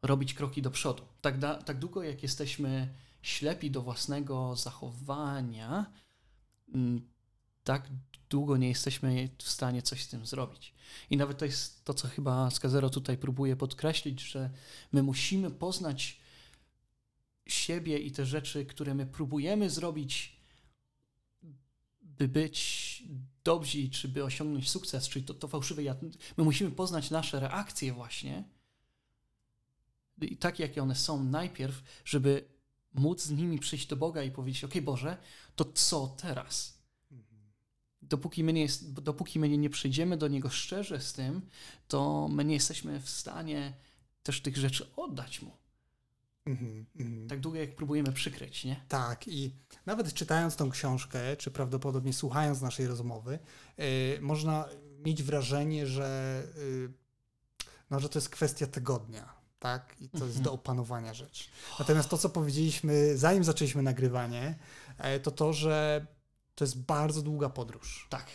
robić 0.02 0.34
kroki 0.34 0.62
do 0.62 0.70
przodu. 0.70 1.02
Tak, 1.20 1.38
da, 1.38 1.62
tak 1.62 1.78
długo, 1.78 2.02
jak 2.02 2.22
jesteśmy 2.22 2.88
ślepi 3.22 3.70
do 3.70 3.82
własnego 3.82 4.56
zachowania, 4.56 5.86
mm, 6.74 7.08
tak 7.64 7.88
długo 8.30 8.56
nie 8.56 8.68
jesteśmy 8.68 9.28
w 9.38 9.50
stanie 9.50 9.82
coś 9.82 10.04
z 10.04 10.08
tym 10.08 10.26
zrobić. 10.26 10.74
I 11.10 11.16
nawet 11.16 11.38
to 11.38 11.44
jest 11.44 11.84
to, 11.84 11.94
co 11.94 12.08
chyba 12.08 12.50
Skazero 12.50 12.90
tutaj 12.90 13.18
próbuje 13.18 13.56
podkreślić, 13.56 14.20
że 14.20 14.50
my 14.92 15.02
musimy 15.02 15.50
poznać 15.50 16.20
siebie 17.46 17.98
i 17.98 18.12
te 18.12 18.26
rzeczy, 18.26 18.66
które 18.66 18.94
my 18.94 19.06
próbujemy 19.06 19.70
zrobić, 19.70 20.37
by 22.18 22.28
być 22.28 23.02
dobrzy, 23.44 23.90
czy 23.90 24.08
by 24.08 24.24
osiągnąć 24.24 24.70
sukces, 24.70 25.08
czyli 25.08 25.24
to, 25.24 25.34
to 25.34 25.48
fałszywe 25.48 25.82
ja. 25.82 25.96
My 26.36 26.44
musimy 26.44 26.70
poznać 26.70 27.10
nasze 27.10 27.40
reakcje 27.40 27.92
właśnie 27.92 28.44
i 30.20 30.36
tak, 30.36 30.58
jakie 30.58 30.82
one 30.82 30.94
są 30.94 31.24
najpierw, 31.24 31.82
żeby 32.04 32.44
móc 32.94 33.22
z 33.22 33.30
nimi 33.30 33.58
przyjść 33.58 33.86
do 33.86 33.96
Boga 33.96 34.22
i 34.22 34.30
powiedzieć, 34.30 34.64
ok 34.64 34.80
Boże, 34.82 35.16
to 35.56 35.64
co 35.64 36.06
teraz? 36.06 36.78
Dopóki 38.02 38.44
my, 38.44 38.52
nie 38.52 38.66
dopóki 38.82 39.38
my 39.38 39.48
nie 39.48 39.70
przyjdziemy 39.70 40.16
do 40.16 40.28
Niego 40.28 40.50
szczerze 40.50 41.00
z 41.00 41.12
tym, 41.12 41.42
to 41.88 42.28
my 42.28 42.44
nie 42.44 42.54
jesteśmy 42.54 43.00
w 43.00 43.10
stanie 43.10 43.72
też 44.22 44.40
tych 44.40 44.56
rzeczy 44.56 44.94
oddać 44.96 45.42
Mu. 45.42 45.57
Mm 46.48 46.84
-hmm. 46.98 47.28
Tak 47.28 47.40
długo, 47.40 47.58
jak 47.58 47.76
próbujemy 47.76 48.12
przykryć, 48.12 48.64
nie? 48.64 48.84
Tak, 48.88 49.28
i 49.28 49.54
nawet 49.86 50.14
czytając 50.14 50.56
tą 50.56 50.70
książkę, 50.70 51.36
czy 51.36 51.50
prawdopodobnie 51.50 52.12
słuchając 52.12 52.60
naszej 52.60 52.86
rozmowy, 52.86 53.38
yy, 53.78 53.86
można 54.20 54.68
mieć 55.04 55.22
wrażenie, 55.22 55.86
że, 55.86 56.42
yy, 56.56 56.92
no, 57.90 58.00
że 58.00 58.08
to 58.08 58.18
jest 58.18 58.28
kwestia 58.28 58.66
tygodnia 58.66 59.38
tak? 59.58 59.96
I 60.00 60.08
to 60.08 60.24
jest 60.24 60.36
do 60.36 60.50
mhm. 60.50 60.54
opanowania 60.54 61.14
rzeczy. 61.14 61.44
Natomiast 61.78 62.08
to, 62.08 62.18
co 62.18 62.28
powiedzieliśmy, 62.28 63.16
zanim 63.16 63.44
zaczęliśmy 63.44 63.82
nagrywanie, 63.82 64.58
e, 64.98 65.20
to 65.20 65.30
to, 65.30 65.52
że 65.52 66.06
to 66.54 66.64
jest 66.64 66.82
bardzo 66.82 67.22
długa 67.22 67.48
podróż. 67.48 68.06
Tak. 68.10 68.26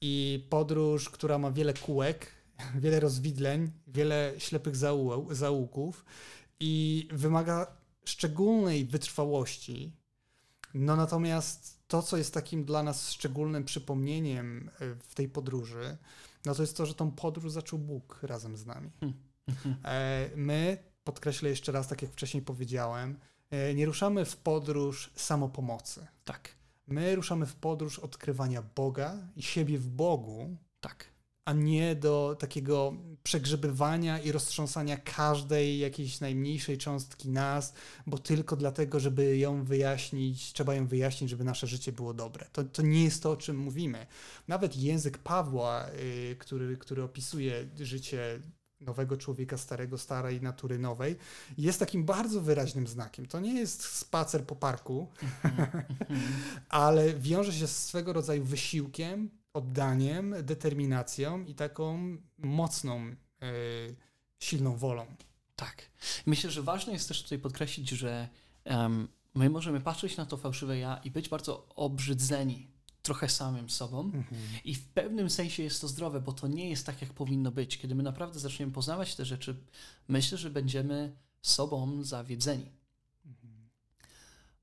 I 0.00 0.46
podróż, 0.50 1.10
która 1.10 1.38
ma 1.38 1.50
wiele 1.50 1.74
kółek, 1.74 2.26
wiele 2.82 3.00
rozwidleń, 3.00 3.70
wiele 3.86 4.32
ślepych 4.38 4.76
zaułków 5.30 6.04
i 6.60 7.08
wymaga 7.12 7.66
szczególnej 8.04 8.84
wytrwałości. 8.84 9.92
No 10.74 10.96
natomiast 10.96 11.80
to, 11.88 12.02
co 12.02 12.16
jest 12.16 12.34
takim 12.34 12.64
dla 12.64 12.82
nas 12.82 13.12
szczególnym 13.12 13.64
przypomnieniem 13.64 14.70
e, 14.80 14.94
w 14.94 15.14
tej 15.14 15.28
podróży, 15.28 15.96
no 16.44 16.54
to 16.54 16.62
jest 16.62 16.76
to, 16.76 16.86
że 16.86 16.94
tą 16.94 17.10
podróż 17.10 17.52
zaczął 17.52 17.78
Bóg 17.78 18.18
razem 18.22 18.56
z 18.56 18.66
nami. 18.66 18.90
Hmm. 19.00 19.14
E, 19.84 20.30
my, 20.36 20.78
podkreślę 21.04 21.48
jeszcze 21.48 21.72
raz, 21.72 21.88
tak 21.88 22.02
jak 22.02 22.12
wcześniej 22.12 22.42
powiedziałem, 22.42 23.18
e, 23.50 23.74
nie 23.74 23.86
ruszamy 23.86 24.24
w 24.24 24.36
podróż 24.36 25.10
samopomocy. 25.16 26.06
Tak. 26.24 26.54
My 26.86 27.16
ruszamy 27.16 27.46
w 27.46 27.54
podróż 27.54 27.98
odkrywania 27.98 28.62
Boga 28.62 29.16
i 29.36 29.42
siebie 29.42 29.78
w 29.78 29.88
Bogu. 29.88 30.56
Tak. 30.80 31.04
A 31.44 31.52
nie 31.52 31.94
do 31.96 32.36
takiego 32.38 32.92
przegrzebywania 33.22 34.18
i 34.18 34.32
roztrząsania 34.32 34.96
każdej 34.96 35.78
jakiejś 35.78 36.20
najmniejszej 36.20 36.78
cząstki 36.78 37.28
nas, 37.28 37.74
bo 38.06 38.18
tylko 38.18 38.56
dlatego, 38.56 39.00
żeby 39.00 39.38
ją 39.38 39.64
wyjaśnić, 39.64 40.52
trzeba 40.52 40.74
ją 40.74 40.86
wyjaśnić, 40.86 41.30
żeby 41.30 41.44
nasze 41.44 41.66
życie 41.66 41.92
było 41.92 42.14
dobre. 42.14 42.46
To, 42.52 42.64
to 42.64 42.82
nie 42.82 43.04
jest 43.04 43.22
to, 43.22 43.30
o 43.30 43.36
czym 43.36 43.58
mówimy. 43.58 44.06
Nawet 44.48 44.76
język 44.76 45.18
Pawła, 45.18 45.86
yy, 46.28 46.36
który, 46.36 46.76
który 46.76 47.02
opisuje 47.02 47.68
życie 47.80 48.40
nowego 48.80 49.16
człowieka, 49.16 49.58
starego, 49.58 49.98
starej 49.98 50.42
natury 50.42 50.78
nowej, 50.78 51.16
jest 51.58 51.80
takim 51.80 52.04
bardzo 52.04 52.40
wyraźnym 52.40 52.86
znakiem. 52.86 53.26
To 53.26 53.40
nie 53.40 53.54
jest 53.54 53.84
spacer 53.84 54.44
po 54.44 54.56
parku, 54.56 55.08
ale 56.68 57.14
wiąże 57.14 57.52
się 57.52 57.66
z 57.66 57.86
swego 57.86 58.12
rodzaju 58.12 58.44
wysiłkiem, 58.44 59.30
oddaniem, 59.52 60.34
determinacją 60.42 61.44
i 61.44 61.54
taką 61.54 62.16
mocną, 62.38 63.06
yy, 63.06 63.96
silną 64.38 64.76
wolą. 64.76 65.06
Tak. 65.56 65.90
Myślę, 66.26 66.50
że 66.50 66.62
ważne 66.62 66.92
jest 66.92 67.08
też 67.08 67.22
tutaj 67.22 67.38
podkreślić, 67.38 67.88
że 67.88 68.28
um, 68.64 69.08
my 69.34 69.50
możemy 69.50 69.80
patrzeć 69.80 70.16
na 70.16 70.26
to 70.26 70.36
fałszywe 70.36 70.78
ja 70.78 71.00
i 71.04 71.10
być 71.10 71.28
bardzo 71.28 71.68
obrzydzeni 71.68 72.70
trochę 73.02 73.28
samym 73.28 73.70
sobą 73.70 74.00
mhm. 74.00 74.42
i 74.64 74.74
w 74.74 74.88
pewnym 74.88 75.30
sensie 75.30 75.62
jest 75.62 75.80
to 75.80 75.88
zdrowe, 75.88 76.20
bo 76.20 76.32
to 76.32 76.48
nie 76.48 76.70
jest 76.70 76.86
tak, 76.86 77.02
jak 77.02 77.12
powinno 77.12 77.50
być. 77.50 77.78
Kiedy 77.78 77.94
my 77.94 78.02
naprawdę 78.02 78.38
zaczniemy 78.38 78.72
poznawać 78.72 79.16
te 79.16 79.24
rzeczy, 79.24 79.56
myślę, 80.08 80.38
że 80.38 80.50
będziemy 80.50 81.16
sobą 81.42 82.02
zawiedzeni. 82.02 82.72
Mhm. 83.26 83.68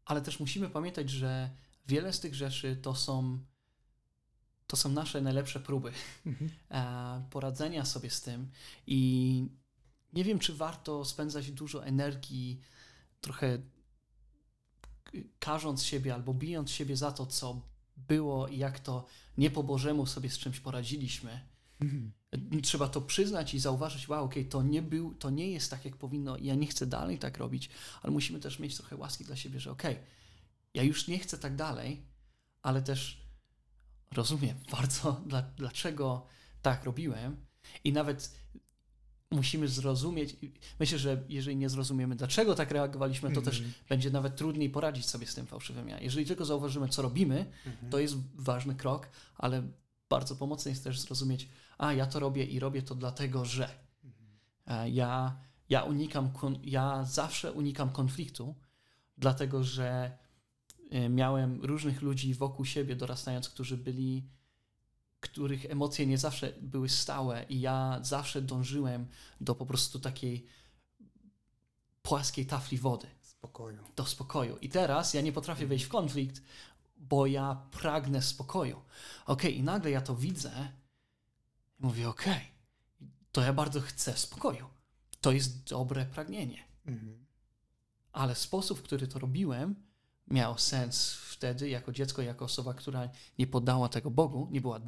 Ale 0.05 0.21
też 0.21 0.39
musimy 0.39 0.69
pamiętać, 0.69 1.09
że 1.09 1.49
wiele 1.87 2.13
z 2.13 2.19
tych 2.19 2.35
rzeczy 2.35 2.75
to 2.75 2.95
są 2.95 3.39
to 4.67 4.77
są 4.77 4.89
nasze 4.89 5.21
najlepsze 5.21 5.59
próby 5.59 5.91
mhm. 6.25 6.51
E, 6.71 7.23
poradzenia 7.29 7.85
sobie 7.85 8.09
z 8.09 8.21
tym 8.21 8.51
i 8.87 9.49
nie 10.13 10.23
wiem, 10.23 10.39
czy 10.39 10.53
warto 10.53 11.05
spędzać 11.05 11.51
dużo 11.51 11.85
energii, 11.85 12.61
trochę 13.21 13.59
karząc 15.39 15.83
siebie 15.83 16.13
albo 16.13 16.33
bijąc 16.33 16.71
siebie 16.71 16.97
za 16.97 17.11
to, 17.11 17.25
co 17.25 17.61
było 17.97 18.47
i 18.47 18.57
jak 18.57 18.79
to 18.79 19.05
nie 19.37 19.51
po 19.51 19.63
Bożemu 19.63 20.05
sobie 20.05 20.29
z 20.29 20.37
czymś 20.37 20.59
poradziliśmy. 20.59 21.41
Mhm. 21.81 22.11
Trzeba 22.63 22.87
to 22.87 23.01
przyznać 23.01 23.53
i 23.53 23.59
zauważyć, 23.59 24.09
wow, 24.09 24.25
okej, 24.25 24.41
okay, 24.43 24.51
to, 24.51 24.63
nie 24.63 24.81
był, 24.81 25.15
to 25.15 25.29
nie 25.29 25.51
jest 25.51 25.71
tak, 25.71 25.85
jak 25.85 25.97
powinno 25.97 26.37
i 26.37 26.45
ja 26.45 26.55
nie 26.55 26.67
chcę 26.67 26.85
dalej 26.85 27.19
tak 27.19 27.37
robić, 27.37 27.69
ale 28.01 28.13
musimy 28.13 28.39
też 28.39 28.59
mieć 28.59 28.77
trochę 28.77 28.95
łaski 28.95 29.25
dla 29.25 29.35
siebie, 29.35 29.59
że 29.59 29.71
okej, 29.71 29.93
okay, 29.93 30.05
ja 30.73 30.83
już 30.83 31.07
nie 31.07 31.19
chcę 31.19 31.37
tak 31.37 31.55
dalej, 31.55 32.01
ale 32.61 32.81
też 32.81 33.26
rozumiem 34.11 34.57
bardzo, 34.71 35.11
dla, 35.27 35.41
dlaczego 35.41 36.25
tak 36.61 36.83
robiłem 36.83 37.35
i 37.83 37.93
nawet 37.93 38.37
musimy 39.31 39.67
zrozumieć. 39.67 40.35
Myślę, 40.79 40.99
że 40.99 41.23
jeżeli 41.29 41.57
nie 41.57 41.69
zrozumiemy, 41.69 42.15
dlaczego 42.15 42.55
tak 42.55 42.71
reagowaliśmy, 42.71 43.29
to 43.29 43.33
mm 43.33 43.43
-hmm. 43.43 43.45
też 43.45 43.63
będzie 43.89 44.11
nawet 44.11 44.35
trudniej 44.35 44.69
poradzić 44.69 45.05
sobie 45.05 45.27
z 45.27 45.35
tym 45.35 45.45
fałszywym 45.45 45.89
ja. 45.89 45.99
Jeżeli 45.99 46.25
tylko 46.25 46.45
zauważymy, 46.45 46.89
co 46.89 47.01
robimy, 47.01 47.35
mm 47.35 47.77
-hmm. 47.77 47.89
to 47.91 47.99
jest 47.99 48.15
ważny 48.35 48.75
krok, 48.75 49.09
ale 49.37 49.63
bardzo 50.09 50.35
pomocne 50.35 50.71
jest 50.71 50.83
też 50.83 50.99
zrozumieć, 50.99 51.49
a 51.77 51.93
ja 51.93 52.05
to 52.05 52.19
robię 52.19 52.43
i 52.43 52.59
robię 52.59 52.81
to 52.81 52.95
dlatego, 52.95 53.45
że 53.45 53.69
mm 54.03 54.15
-hmm. 54.15 54.93
ja, 54.93 55.37
ja 55.69 55.83
unikam, 55.83 56.31
ja 56.63 57.05
zawsze 57.05 57.51
unikam 57.51 57.89
konfliktu, 57.89 58.55
dlatego 59.17 59.63
że 59.63 59.87
e, 59.89 60.17
miałem 61.09 61.65
różnych 61.65 62.01
ludzi 62.01 62.33
wokół 62.33 62.65
siebie 62.65 62.95
dorastając, 62.95 63.49
którzy 63.49 63.77
byli 63.77 64.29
których 65.19 65.65
emocje 65.65 66.05
nie 66.05 66.17
zawsze 66.17 66.53
były 66.61 66.89
stałe 66.89 67.45
i 67.49 67.59
ja 67.59 67.99
zawsze 68.01 68.41
dążyłem 68.41 69.07
do 69.41 69.55
po 69.55 69.65
prostu 69.65 69.99
takiej 69.99 70.47
płaskiej 72.01 72.45
tafli 72.45 72.77
wody. 72.77 73.07
Spokoju. 73.21 73.83
Do 73.95 74.05
spokoju. 74.05 74.57
I 74.57 74.69
teraz 74.69 75.13
ja 75.13 75.21
nie 75.21 75.31
potrafię 75.31 75.67
wejść 75.67 75.85
w 75.85 75.89
konflikt, 75.89 76.41
bo 76.97 77.25
ja 77.25 77.61
pragnę 77.71 78.21
spokoju. 78.21 78.81
Ok, 79.25 79.43
i 79.43 79.63
nagle 79.63 79.91
ja 79.91 80.01
to 80.01 80.15
widzę 80.15 80.71
i 81.79 81.83
mówię, 81.85 82.09
ok, 82.09 82.23
to 83.31 83.41
ja 83.41 83.53
bardzo 83.53 83.81
chcę 83.81 84.17
spokoju. 84.17 84.65
To 85.21 85.31
jest 85.31 85.69
dobre 85.69 86.05
pragnienie. 86.05 86.63
Mhm. 86.85 87.25
Ale 88.11 88.35
sposób, 88.35 88.79
w 88.79 88.83
który 88.83 89.07
to 89.07 89.19
robiłem, 89.19 89.75
miał 90.27 90.57
sens 90.57 91.13
wtedy, 91.13 91.69
jako 91.69 91.91
dziecko, 91.91 92.21
jako 92.21 92.45
osoba, 92.45 92.73
która 92.73 93.09
nie 93.39 93.47
poddała 93.47 93.89
tego 93.89 94.11
Bogu, 94.11 94.47
nie 94.51 94.61
była 94.61 94.79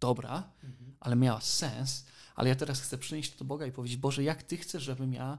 dobra, 0.00 0.50
mhm. 0.64 0.96
ale 1.00 1.16
miała 1.16 1.40
sens. 1.40 2.06
Ale 2.34 2.48
ja 2.48 2.54
teraz 2.54 2.80
chcę 2.80 2.98
przynieść 2.98 3.32
to 3.32 3.38
do 3.38 3.44
Boga 3.44 3.66
i 3.66 3.72
powiedzieć: 3.72 3.98
Boże, 3.98 4.22
jak 4.22 4.42
Ty 4.42 4.56
chcesz, 4.56 4.82
żebym 4.82 5.12
ja 5.12 5.38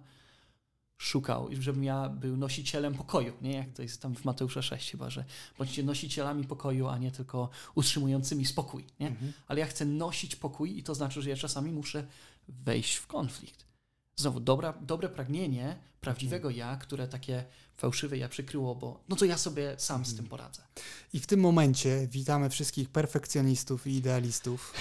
szukał 0.97 1.49
i 1.49 1.61
żebym 1.61 1.83
ja 1.83 2.09
był 2.09 2.37
nosicielem 2.37 2.93
pokoju, 2.93 3.33
nie? 3.41 3.53
Jak 3.53 3.73
to 3.73 3.81
jest 3.81 4.01
tam 4.01 4.15
w 4.15 4.25
Mateusza 4.25 4.61
6 4.61 4.91
chyba, 4.91 5.09
że 5.09 5.25
bądźcie 5.57 5.83
nosicielami 5.83 6.43
pokoju, 6.43 6.87
a 6.87 6.97
nie 6.97 7.11
tylko 7.11 7.49
utrzymującymi 7.75 8.45
spokój, 8.45 8.85
nie? 8.99 9.07
Mhm. 9.07 9.33
Ale 9.47 9.59
ja 9.59 9.65
chcę 9.65 9.85
nosić 9.85 10.35
pokój 10.35 10.77
i 10.77 10.83
to 10.83 10.95
znaczy, 10.95 11.21
że 11.21 11.29
ja 11.29 11.35
czasami 11.35 11.71
muszę 11.71 12.07
wejść 12.47 12.95
w 12.95 13.07
konflikt. 13.07 13.70
Znowu, 14.21 14.39
dobra, 14.39 14.73
dobre 14.81 15.09
pragnienie 15.09 15.79
prawdziwego 16.01 16.47
mhm. 16.47 16.57
ja, 16.57 16.77
które 16.77 17.07
takie 17.07 17.43
fałszywe 17.77 18.17
ja 18.17 18.29
przykryło, 18.29 18.75
bo 18.75 19.03
no 19.09 19.15
to 19.15 19.25
ja 19.25 19.37
sobie 19.37 19.75
sam 19.77 20.05
z 20.05 20.09
tym 20.09 20.25
mhm. 20.25 20.29
poradzę. 20.29 20.61
I 21.13 21.19
w 21.19 21.27
tym 21.27 21.39
momencie 21.39 22.07
witamy 22.07 22.49
wszystkich 22.49 22.89
perfekcjonistów 22.89 23.87
i 23.87 23.95
idealistów, 23.95 24.73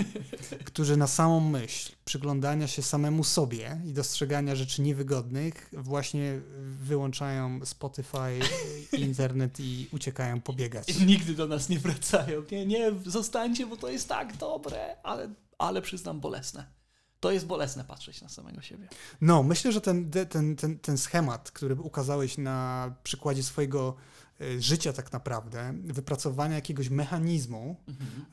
którzy 0.64 0.96
na 0.96 1.06
samą 1.06 1.40
myśl 1.40 1.92
przyglądania 2.04 2.66
się 2.66 2.82
samemu 2.82 3.24
sobie 3.24 3.80
i 3.84 3.92
dostrzegania 3.92 4.56
rzeczy 4.56 4.82
niewygodnych 4.82 5.68
właśnie 5.72 6.40
wyłączają 6.62 7.60
Spotify, 7.64 8.40
internet 8.92 9.60
i 9.60 9.88
uciekają 9.92 10.40
pobiegać. 10.40 10.88
I 10.88 11.06
nigdy 11.06 11.34
do 11.34 11.46
nas 11.46 11.68
nie 11.68 11.78
wracają. 11.78 12.42
Nie, 12.50 12.66
nie, 12.66 12.92
zostańcie, 13.06 13.66
bo 13.66 13.76
to 13.76 13.88
jest 13.88 14.08
tak 14.08 14.36
dobre, 14.36 14.96
ale, 15.02 15.34
ale 15.58 15.82
przyznam 15.82 16.20
bolesne 16.20 16.81
to 17.22 17.32
jest 17.32 17.46
bolesne 17.46 17.84
patrzeć 17.84 18.22
na 18.22 18.28
samego 18.28 18.62
siebie. 18.62 18.88
No, 19.20 19.42
myślę, 19.42 19.72
że 19.72 19.80
ten, 19.80 20.10
ten, 20.10 20.56
ten, 20.56 20.78
ten 20.78 20.98
schemat, 20.98 21.50
który 21.50 21.74
ukazałeś 21.74 22.38
na 22.38 22.94
przykładzie 23.02 23.42
swojego 23.42 23.94
e, 24.40 24.60
życia 24.60 24.92
tak 24.92 25.12
naprawdę, 25.12 25.74
wypracowania 25.84 26.54
jakiegoś 26.54 26.88
mechanizmu 26.88 27.76
mhm. 27.88 28.20
E, 28.20 28.24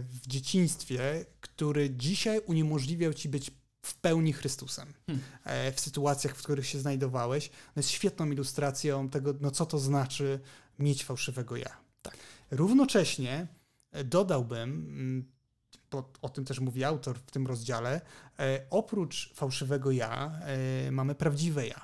w 0.00 0.20
dzieciństwie, 0.26 1.26
który 1.40 1.90
dzisiaj 1.90 2.40
uniemożliwiał 2.46 3.14
ci 3.14 3.28
być 3.28 3.50
w 3.82 3.94
pełni 3.94 4.32
Chrystusem 4.32 4.92
hmm. 5.06 5.24
E, 5.44 5.72
w 5.72 5.80
sytuacjach, 5.80 6.36
w 6.36 6.42
których 6.42 6.66
się 6.66 6.78
znajdowałeś, 6.78 7.50
no 7.76 7.80
jest 7.80 7.90
świetną 7.90 8.30
ilustracją 8.30 9.08
tego, 9.08 9.34
no 9.40 9.50
co 9.50 9.66
to 9.66 9.78
znaczy 9.78 10.40
mieć 10.78 11.04
fałszywego 11.04 11.56
ja. 11.56 11.76
Tak. 12.02 12.16
Równocześnie 12.50 13.46
dodałbym 14.04 15.39
bo 15.90 16.12
o 16.22 16.28
tym 16.28 16.44
też 16.44 16.60
mówi 16.60 16.84
autor 16.84 17.18
w 17.18 17.30
tym 17.30 17.46
rozdziale, 17.46 18.00
e, 18.38 18.66
oprócz 18.70 19.34
fałszywego 19.34 19.90
ja 19.90 20.40
e, 20.86 20.90
mamy 20.90 21.14
prawdziwe 21.14 21.66
ja. 21.66 21.80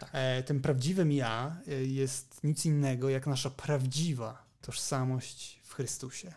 Tak. 0.00 0.10
E, 0.12 0.42
tym 0.42 0.60
prawdziwym 0.60 1.12
ja 1.12 1.56
jest 1.86 2.44
nic 2.44 2.66
innego 2.66 3.08
jak 3.08 3.26
nasza 3.26 3.50
prawdziwa 3.50 4.44
tożsamość 4.60 5.60
w 5.64 5.74
Chrystusie. 5.74 6.34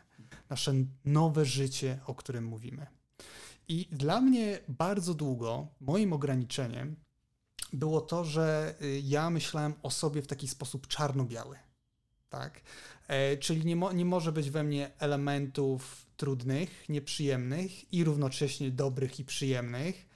Nasze 0.49 0.73
nowe 1.05 1.45
życie, 1.45 1.99
o 2.05 2.15
którym 2.15 2.45
mówimy. 2.45 2.87
I 3.67 3.87
dla 3.91 4.21
mnie 4.21 4.59
bardzo 4.67 5.13
długo 5.13 5.67
moim 5.81 6.13
ograniczeniem 6.13 6.95
było 7.73 8.01
to, 8.01 8.23
że 8.23 8.75
ja 9.03 9.29
myślałem 9.29 9.73
o 9.83 9.91
sobie 9.91 10.21
w 10.21 10.27
taki 10.27 10.47
sposób 10.47 10.87
czarno-biały. 10.87 11.57
Tak? 12.29 12.61
Czyli 13.39 13.65
nie, 13.65 13.75
mo 13.75 13.91
nie 13.91 14.05
może 14.05 14.31
być 14.31 14.49
we 14.49 14.63
mnie 14.63 14.91
elementów 14.99 16.04
trudnych, 16.17 16.89
nieprzyjemnych 16.89 17.93
i 17.93 18.03
równocześnie 18.03 18.71
dobrych 18.71 19.19
i 19.19 19.25
przyjemnych. 19.25 20.09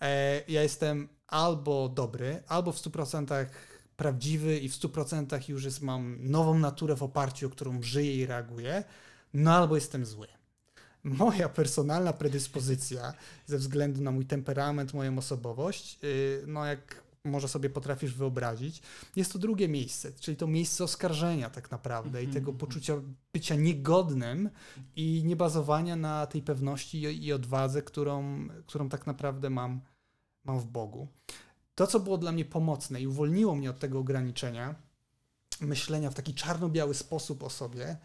E, 0.00 0.42
ja 0.48 0.62
jestem 0.62 1.08
albo 1.26 1.88
dobry, 1.88 2.42
albo 2.48 2.72
w 2.72 2.76
100% 2.76 3.46
prawdziwy 3.96 4.58
i 4.58 4.68
w 4.68 4.72
100% 4.72 5.48
już 5.48 5.64
jest, 5.64 5.82
mam 5.82 6.16
nową 6.20 6.58
naturę 6.58 6.96
w 6.96 7.02
oparciu 7.02 7.46
o 7.46 7.50
którą 7.50 7.82
żyję 7.82 8.16
i 8.16 8.26
reaguję, 8.26 8.84
no 9.34 9.54
albo 9.54 9.74
jestem 9.74 10.06
zły. 10.06 10.26
Moja 11.04 11.48
personalna 11.48 12.12
predyspozycja 12.12 13.14
ze 13.46 13.58
względu 13.58 14.02
na 14.02 14.10
mój 14.10 14.26
temperament, 14.26 14.94
moją 14.94 15.18
osobowość, 15.18 15.98
y, 16.04 16.44
no 16.46 16.66
jak 16.66 17.01
może 17.24 17.48
sobie 17.48 17.70
potrafisz 17.70 18.14
wyobrazić, 18.14 18.82
jest 19.16 19.32
to 19.32 19.38
drugie 19.38 19.68
miejsce, 19.68 20.12
czyli 20.12 20.36
to 20.36 20.46
miejsce 20.46 20.84
oskarżenia 20.84 21.50
tak 21.50 21.70
naprawdę 21.70 22.18
mm 22.18 22.26
-hmm. 22.26 22.30
i 22.30 22.34
tego 22.34 22.50
mhm, 22.50 22.58
poczucia 22.58 22.94
bycia 23.32 23.54
niegodnym 23.54 24.50
i 24.96 25.22
nie 25.24 25.36
bazowania 25.36 25.96
na 25.96 26.26
tej 26.26 26.42
pewności 26.42 27.24
i 27.24 27.32
odwadze, 27.32 27.82
którą, 27.82 28.48
którą 28.66 28.88
tak 28.88 29.06
naprawdę 29.06 29.50
mam, 29.50 29.80
mam 30.44 30.60
w 30.60 30.66
Bogu. 30.66 31.08
To, 31.74 31.86
co 31.86 32.00
było 32.00 32.18
dla 32.18 32.32
mnie 32.32 32.44
pomocne 32.44 33.00
i 33.00 33.06
uwolniło 33.06 33.54
mnie 33.54 33.70
od 33.70 33.78
tego 33.78 33.98
ograniczenia, 33.98 34.74
myślenia 35.60 36.10
w 36.10 36.14
taki 36.14 36.34
czarno-biały 36.34 36.94
sposób 36.94 37.42
o 37.42 37.50
sobie, 37.50 37.96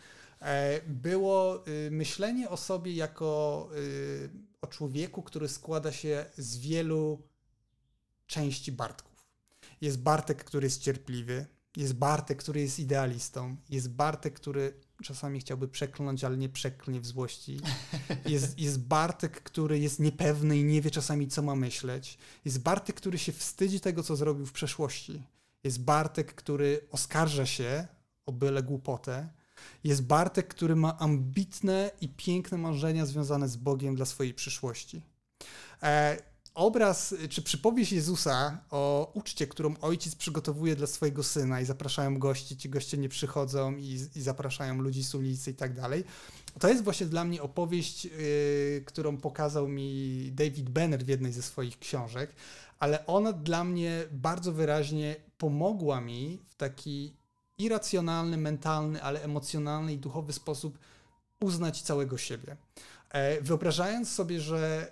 e, 0.42 0.82
było 0.88 1.68
y, 1.68 1.92
myślenie 1.92 2.50
o 2.50 2.58
sobie 2.58 2.94
jako 2.94 3.70
y, 3.76 4.30
o 4.62 4.68
człowieku, 4.68 5.24
który 5.24 5.48
składa 5.48 5.92
się 5.92 6.26
z 6.38 6.58
wielu 6.58 7.22
części 8.28 8.72
Bartków. 8.72 9.26
Jest 9.82 10.02
Bartek, 10.02 10.44
który 10.44 10.66
jest 10.66 10.82
cierpliwy, 10.82 11.46
jest 11.78 11.94
Bartek, 11.94 12.38
który 12.38 12.62
jest 12.62 12.80
idealistą, 12.80 13.56
jest 13.70 13.90
Bartek, 13.90 14.34
który 14.34 14.74
czasami 15.04 15.40
chciałby 15.40 15.68
przekląć, 15.68 16.24
ale 16.24 16.38
nie 16.38 16.50
przeklnie 16.50 17.00
w 17.00 17.06
złości. 17.06 17.60
Jest, 18.26 18.60
jest 18.60 18.80
Bartek, 18.80 19.44
który 19.44 19.80
jest 19.80 20.00
niepewny 20.00 20.58
i 20.58 20.64
nie 20.64 20.82
wie 20.82 20.92
czasami, 20.92 21.28
co 21.28 21.42
ma 21.42 21.56
myśleć. 21.56 22.18
Jest 22.46 22.60
Bartek, 22.62 22.96
który 22.96 23.18
się 23.18 23.32
wstydzi 23.32 23.80
tego, 23.80 24.04
co 24.04 24.16
zrobił 24.16 24.46
w 24.46 24.52
przeszłości. 24.52 25.24
Jest 25.64 25.82
Bartek, 25.82 26.36
który 26.36 26.82
oskarża 26.92 27.46
się 27.46 27.88
o 28.26 28.32
byle 28.32 28.64
głupotę. 28.64 29.30
Jest 29.84 30.04
Bartek, 30.04 30.48
który 30.48 30.76
ma 30.76 30.98
ambitne 30.98 31.92
i 32.02 32.10
piękne 32.10 32.58
marzenia 32.58 33.06
związane 33.06 33.50
z 33.50 33.56
Bogiem 33.58 33.96
dla 33.96 34.06
swojej 34.06 34.34
przyszłości. 34.34 35.02
E, 35.84 36.18
obraz 36.58 37.16
czy 37.30 37.42
przypowieść 37.42 37.92
Jezusa 37.92 38.62
o 38.72 39.12
uczcie, 39.14 39.48
którą 39.48 39.76
ojciec 39.82 40.16
przygotowuje 40.16 40.76
dla 40.76 40.88
swojego 40.88 41.24
syna 41.24 41.62
i 41.62 41.66
zapraszają 41.66 42.20
gości, 42.20 42.58
ci 42.58 42.70
goście 42.70 42.98
nie 42.98 43.10
przychodzą 43.10 43.76
i, 43.76 44.00
i 44.16 44.22
zapraszają 44.22 44.82
ludzi 44.82 45.04
z 45.04 45.16
ulicy 45.16 45.52
i 45.52 45.54
tak 45.54 45.74
dalej. 45.74 46.04
To 46.60 46.68
jest 46.68 46.84
właśnie 46.84 47.06
dla 47.06 47.24
mnie 47.26 47.42
opowieść, 47.42 48.06
yy, 48.06 48.12
którą 48.86 49.18
pokazał 49.18 49.68
mi 49.68 50.32
David 50.34 50.70
Benner 50.70 51.06
w 51.06 51.08
jednej 51.08 51.34
ze 51.34 51.42
swoich 51.42 51.80
książek, 51.80 52.36
ale 52.80 53.06
ona 53.06 53.34
dla 53.34 53.64
mnie 53.64 54.04
bardzo 54.12 54.52
wyraźnie 54.52 55.16
pomogła 55.38 56.02
mi 56.02 56.40
w 56.50 56.56
taki 56.56 57.14
irracjonalny, 57.58 58.38
mentalny, 58.38 59.04
ale 59.04 59.24
emocjonalny 59.24 59.94
i 59.94 59.98
duchowy 59.98 60.34
sposób 60.34 60.78
uznać 61.40 61.82
całego 61.82 62.18
siebie. 62.18 62.58
E, 63.10 63.42
wyobrażając 63.42 64.12
sobie, 64.12 64.42
że 64.42 64.92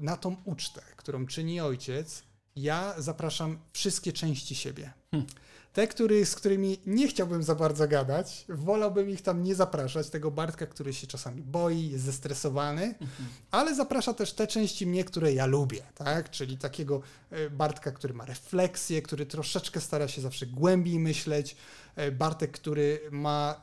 na 0.00 0.16
tą 0.16 0.36
ucztę, 0.44 0.82
którą 0.96 1.26
czyni 1.26 1.60
ojciec, 1.60 2.22
ja 2.56 2.94
zapraszam 2.98 3.58
wszystkie 3.72 4.12
części 4.12 4.54
siebie. 4.54 4.92
Hmm. 5.10 5.30
Te, 5.74 5.88
który, 5.88 6.26
z 6.26 6.34
którymi 6.34 6.78
nie 6.86 7.08
chciałbym 7.08 7.42
za 7.42 7.54
bardzo 7.54 7.88
gadać, 7.88 8.44
wolałbym 8.48 9.10
ich 9.10 9.22
tam 9.22 9.42
nie 9.42 9.54
zapraszać. 9.54 10.10
Tego 10.10 10.30
Bartka, 10.30 10.66
który 10.66 10.94
się 10.94 11.06
czasami 11.06 11.42
boi, 11.42 11.90
jest 11.90 12.04
zestresowany, 12.04 12.82
mhm. 12.82 13.28
ale 13.50 13.74
zaprasza 13.74 14.14
też 14.14 14.32
te 14.32 14.46
części 14.46 14.86
mnie, 14.86 15.04
które 15.04 15.32
ja 15.32 15.46
lubię, 15.46 15.82
tak? 15.94 16.30
Czyli 16.30 16.58
takiego 16.58 17.02
e, 17.30 17.50
Bartka, 17.50 17.92
który 17.92 18.14
ma 18.14 18.24
refleksję, 18.24 19.02
który 19.02 19.26
troszeczkę 19.26 19.80
stara 19.80 20.08
się 20.08 20.22
zawsze 20.22 20.46
głębiej 20.46 20.98
myśleć. 20.98 21.56
E, 21.96 22.12
Bartek, 22.12 22.50
który 22.50 23.00
ma 23.10 23.62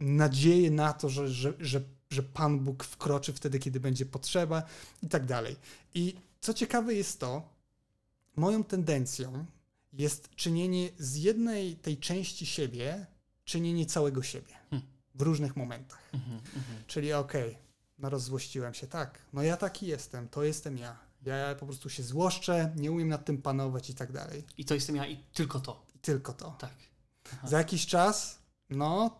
nadzieję 0.00 0.70
na 0.70 0.92
to, 0.92 1.08
że, 1.08 1.28
że, 1.28 1.52
że 1.60 1.80
że 2.10 2.22
Pan 2.22 2.58
Bóg 2.58 2.84
wkroczy 2.84 3.32
wtedy, 3.32 3.58
kiedy 3.58 3.80
będzie 3.80 4.06
potrzeba 4.06 4.62
i 5.02 5.08
tak 5.08 5.26
dalej. 5.26 5.56
I 5.94 6.14
co 6.40 6.54
ciekawe 6.54 6.94
jest 6.94 7.20
to, 7.20 7.48
moją 8.36 8.64
tendencją 8.64 9.46
jest 9.92 10.30
czynienie 10.34 10.88
z 10.98 11.16
jednej 11.16 11.76
tej 11.76 11.98
części 11.98 12.46
siebie, 12.46 13.06
czynienie 13.44 13.86
całego 13.86 14.22
siebie 14.22 14.54
hmm. 14.70 14.88
w 15.14 15.22
różnych 15.22 15.56
momentach. 15.56 16.10
Mhm, 16.12 16.40
mhm. 16.56 16.82
Czyli 16.86 17.12
okej, 17.12 17.48
okay, 17.48 17.62
no 17.98 18.10
rozzłościłem 18.10 18.74
się, 18.74 18.86
tak, 18.86 19.18
no 19.32 19.42
ja 19.42 19.56
taki 19.56 19.86
jestem, 19.86 20.28
to 20.28 20.42
jestem 20.42 20.78
ja. 20.78 20.98
Ja 21.26 21.54
po 21.54 21.66
prostu 21.66 21.90
się 21.90 22.02
złoszczę, 22.02 22.72
nie 22.76 22.92
umiem 22.92 23.08
nad 23.08 23.24
tym 23.24 23.42
panować 23.42 23.90
i 23.90 23.94
tak 23.94 24.12
dalej. 24.12 24.44
I 24.58 24.64
to 24.64 24.74
jestem 24.74 24.96
ja 24.96 25.06
i 25.06 25.16
tylko 25.32 25.60
to. 25.60 25.86
I 25.94 25.98
tylko 25.98 26.32
to. 26.32 26.56
Tak. 26.58 26.74
Aha. 27.32 27.48
Za 27.48 27.58
jakiś 27.58 27.86
czas, 27.86 28.38
no 28.70 29.19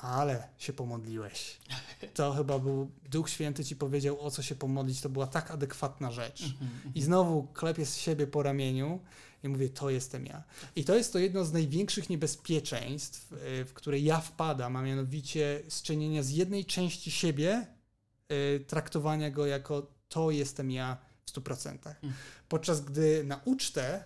ale 0.00 0.48
się 0.58 0.72
pomodliłeś. 0.72 1.60
To 2.14 2.32
chyba 2.32 2.58
był 2.58 2.90
Duch 3.10 3.30
Święty 3.30 3.64
ci 3.64 3.76
powiedział, 3.76 4.20
o 4.20 4.30
co 4.30 4.42
się 4.42 4.54
pomodlić. 4.54 5.00
To 5.00 5.08
była 5.08 5.26
tak 5.26 5.50
adekwatna 5.50 6.10
rzecz. 6.10 6.42
Mhm, 6.42 6.70
mhm. 6.72 6.94
I 6.94 7.02
znowu 7.02 7.42
klepię 7.42 7.86
z 7.86 7.96
siebie 7.96 8.26
po 8.26 8.42
ramieniu 8.42 9.00
i 9.42 9.48
mówię, 9.48 9.68
to 9.68 9.90
jestem 9.90 10.26
ja. 10.26 10.42
I 10.76 10.84
to 10.84 10.94
jest 10.94 11.12
to 11.12 11.18
jedno 11.18 11.44
z 11.44 11.52
największych 11.52 12.10
niebezpieczeństw, 12.10 13.32
y, 13.32 13.64
w 13.64 13.72
które 13.74 13.98
ja 13.98 14.20
wpadam, 14.20 14.76
a 14.76 14.82
mianowicie 14.82 15.62
z 15.68 15.82
czynienia 15.82 16.22
z 16.22 16.30
jednej 16.30 16.64
części 16.64 17.10
siebie, 17.10 17.66
y, 18.32 18.64
traktowania 18.66 19.30
go 19.30 19.46
jako 19.46 19.86
to 20.08 20.30
jestem 20.30 20.70
ja 20.70 20.96
w 21.24 21.30
100%. 21.30 21.72
Mhm. 21.72 22.12
Podczas 22.48 22.80
gdy 22.80 23.24
na 23.24 23.40
ucztę 23.44 24.04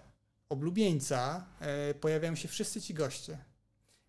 oblubieńca 0.48 1.46
y, 1.90 1.94
pojawiają 1.94 2.34
się 2.34 2.48
wszyscy 2.48 2.82
ci 2.82 2.94
goście 2.94 3.38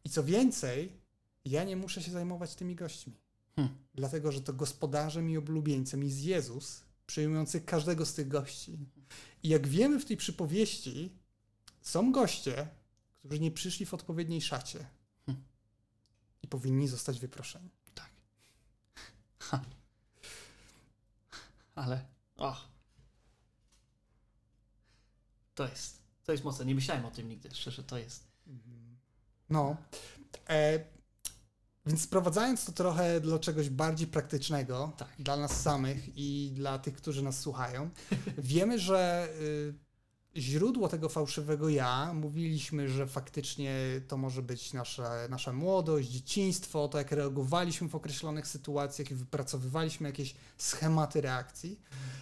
I 0.04 0.10
co 0.10 0.24
więcej, 0.24 1.05
ja 1.46 1.64
nie 1.64 1.76
muszę 1.76 2.02
się 2.02 2.12
zajmować 2.12 2.56
tymi 2.56 2.76
gośćmi. 2.76 3.14
Hmm. 3.56 3.76
Dlatego, 3.96 4.32
że 4.32 4.42
to 4.42 4.54
gospodarzem 4.54 5.30
i 5.30 5.38
oblubieńcem 5.38 6.04
jest 6.04 6.24
Jezus, 6.24 6.84
przyjmujący 7.08 7.62
każdego 7.62 8.06
z 8.06 8.14
tych 8.14 8.28
gości. 8.28 8.80
I 9.44 9.50
jak 9.50 9.68
wiemy 9.68 10.00
w 10.00 10.06
tej 10.06 10.18
przypowieści, 10.18 11.18
są 11.82 12.12
goście, 12.12 12.68
którzy 13.14 13.40
nie 13.40 13.52
przyszli 13.52 13.86
w 13.86 13.94
odpowiedniej 13.94 14.42
szacie 14.42 14.86
Hmm. 15.26 15.44
i 16.44 16.48
powinni 16.48 16.88
zostać 16.88 17.20
wyproszeni. 17.20 17.70
Tak. 17.94 18.10
Ha. 19.40 19.62
Ale. 21.76 22.06
O. 22.38 22.58
To 25.56 25.68
jest. 25.68 26.02
To 26.24 26.32
jest 26.32 26.44
mocne. 26.44 26.66
Nie 26.66 26.76
myślałem 26.76 27.06
o 27.06 27.12
tym 27.12 27.30
nigdy, 27.30 27.50
szczerze, 27.56 27.84
to 27.84 27.98
jest. 27.98 28.28
No. 29.50 29.78
E, 30.50 30.95
więc 31.86 32.02
sprowadzając 32.02 32.66
to 32.66 32.72
trochę 32.72 33.22
do 33.22 33.40
czegoś 33.40 33.70
bardziej 33.70 34.08
praktycznego 34.08 34.92
Tak. 34.98 35.08
dla 35.20 35.38
nas 35.38 35.62
samych 35.62 36.18
i 36.18 36.52
dla 36.56 36.80
tych, 36.80 36.96
którzy 36.96 37.24
nas 37.24 37.40
słuchają, 37.40 37.90
wiemy, 38.38 38.80
że 38.80 39.30
y, 39.42 39.74
źródło 40.38 40.88
tego 40.88 41.10
fałszywego 41.10 41.70
ja, 41.70 42.14
mówiliśmy, 42.14 42.90
że 42.90 43.08
faktycznie 43.08 43.76
to 44.08 44.18
może 44.18 44.42
być 44.42 44.74
nasza, 44.74 45.28
nasza 45.30 45.54
młodość, 45.54 46.10
dzieciństwo, 46.10 46.88
to 46.88 46.98
jak 46.98 47.12
reagowaliśmy 47.12 47.90
w 47.90 47.96
określonych 47.96 48.48
sytuacjach 48.48 49.12
i 49.12 49.16
wypracowywaliśmy 49.16 50.10
jakieś 50.10 50.36
schematy 50.58 51.22
reakcji, 51.22 51.80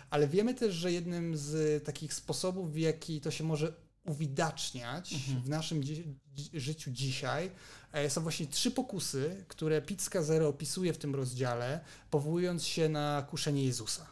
ale 0.10 0.28
wiemy 0.28 0.54
też, 0.54 0.74
że 0.74 0.92
jednym 0.92 1.38
z 1.38 1.84
takich 1.84 2.14
sposobów, 2.14 2.74
w 2.74 2.78
jaki 2.78 3.22
to 3.22 3.32
się 3.32 3.44
może 3.44 3.74
uwidaczniać 4.06 5.14
Mhm. 5.14 5.42
w 5.42 5.50
naszym 5.50 5.82
dzi- 5.84 6.04
życiu 6.54 6.92
dzisiaj, 6.92 7.52
e, 7.92 8.10
są 8.10 8.22
właśnie 8.22 8.48
trzy 8.48 8.72
pokusy, 8.72 9.46
które 9.48 9.82
Pizka 9.82 10.24
Zero 10.24 10.48
opisuje 10.48 10.94
w 10.94 10.98
tym 10.98 11.16
rozdziale, 11.16 11.80
powołując 12.10 12.64
się 12.66 12.90
na 12.90 13.26
kuszenie 13.30 13.64
Jezusa. 13.66 14.08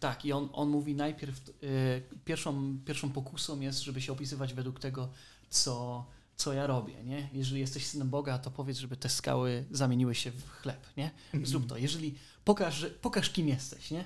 Tak, 0.00 0.24
i 0.24 0.32
on, 0.32 0.48
on 0.52 0.68
mówi 0.68 0.94
najpierw, 0.94 1.48
y, 1.48 2.02
pierwszą, 2.24 2.78
pierwszą 2.84 3.10
pokusą 3.12 3.60
jest, 3.60 3.80
żeby 3.82 4.00
się 4.00 4.12
opisywać 4.12 4.54
według 4.54 4.80
tego, 4.80 5.08
co, 5.50 6.06
co 6.36 6.52
ja 6.52 6.66
robię, 6.66 7.04
nie? 7.04 7.28
Jeżeli 7.32 7.60
jesteś 7.60 7.86
synem 7.86 8.10
Boga, 8.10 8.38
to 8.38 8.50
powiedz, 8.50 8.78
żeby 8.78 8.96
te 8.96 9.08
skały 9.08 9.64
zamieniły 9.70 10.14
się 10.14 10.30
w 10.30 10.48
chleb, 10.50 10.86
nie? 10.96 11.10
Zrób 11.42 11.66
to. 11.66 11.76
Jeżeli 11.76 12.14
pokaż, 12.44 12.86
pokaż 13.02 13.30
kim 13.30 13.48
jesteś, 13.48 13.90
nie? 13.90 14.04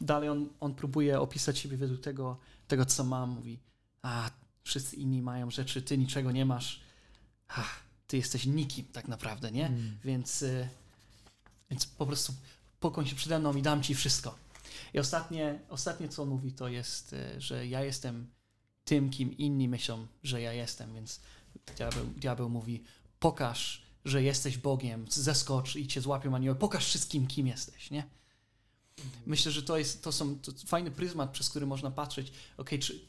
Dalej 0.00 0.28
on, 0.28 0.48
on 0.60 0.74
próbuje 0.74 1.20
opisać 1.20 1.58
siebie 1.58 1.76
według 1.76 2.00
tego, 2.00 2.38
tego, 2.68 2.86
co 2.86 3.04
mam. 3.04 3.30
Mówi, 3.30 3.58
a 4.02 4.30
wszyscy 4.62 4.96
inni 4.96 5.22
mają 5.22 5.50
rzeczy, 5.50 5.82
ty 5.82 5.98
niczego 5.98 6.32
nie 6.32 6.44
masz. 6.44 6.80
Ach, 7.48 7.80
ty 8.06 8.16
jesteś 8.16 8.46
nikim 8.46 8.84
tak 8.84 9.08
naprawdę, 9.08 9.52
nie? 9.52 9.66
Mm. 9.66 9.98
Więc, 10.04 10.42
y, 10.42 10.68
więc 11.70 11.86
po 11.86 12.06
prostu 12.06 12.34
pokłoń 12.80 13.06
się 13.06 13.16
przede 13.16 13.38
mną 13.38 13.56
i 13.56 13.62
dam 13.62 13.82
ci 13.82 13.94
wszystko. 13.94 14.38
I 14.94 14.98
ostatnie, 14.98 15.60
ostatnie 15.68 16.08
co 16.08 16.22
on 16.22 16.28
mówi, 16.28 16.52
to 16.52 16.68
jest, 16.68 17.12
y, 17.12 17.40
że 17.40 17.66
ja 17.66 17.84
jestem 17.84 18.30
tym, 18.84 19.10
kim 19.10 19.36
inni 19.36 19.68
myślą, 19.68 20.06
że 20.22 20.42
ja 20.42 20.52
jestem, 20.52 20.94
więc 20.94 21.20
diabeł, 21.76 22.06
diabeł 22.06 22.48
mówi, 22.48 22.82
pokaż, 23.18 23.82
że 24.04 24.22
jesteś 24.22 24.58
Bogiem, 24.58 25.06
zeskocz 25.10 25.76
i 25.76 25.86
cię 25.86 26.00
złapią 26.00 26.34
anioły, 26.34 26.58
pokaż 26.58 26.86
wszystkim, 26.86 27.26
kim 27.26 27.46
jesteś, 27.46 27.90
nie? 27.90 28.04
Myślę, 29.26 29.52
że 29.52 29.62
to 29.62 29.78
jest, 29.78 30.04
to 30.04 30.12
są 30.12 30.38
to 30.38 30.52
fajny 30.66 30.90
pryzmat, 30.90 31.30
przez 31.30 31.50
który 31.50 31.66
można 31.66 31.90
patrzeć, 31.90 32.32
okej, 32.56 32.78
czy 32.78 33.00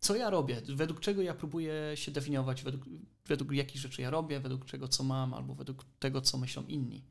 co 0.00 0.16
ja 0.16 0.30
robię, 0.30 0.62
według 0.68 1.00
czego 1.00 1.22
ja 1.22 1.34
próbuję 1.34 1.72
się 1.94 2.12
definiować, 2.12 2.62
według, 2.62 2.84
według 3.26 3.52
jakich 3.52 3.80
rzeczy 3.80 4.02
ja 4.02 4.10
robię, 4.10 4.40
według 4.40 4.64
czego 4.64 4.88
co 4.88 5.04
mam, 5.04 5.34
albo 5.34 5.54
według 5.54 5.84
tego, 5.98 6.20
co 6.20 6.38
myślą 6.38 6.66
inni. 6.66 7.04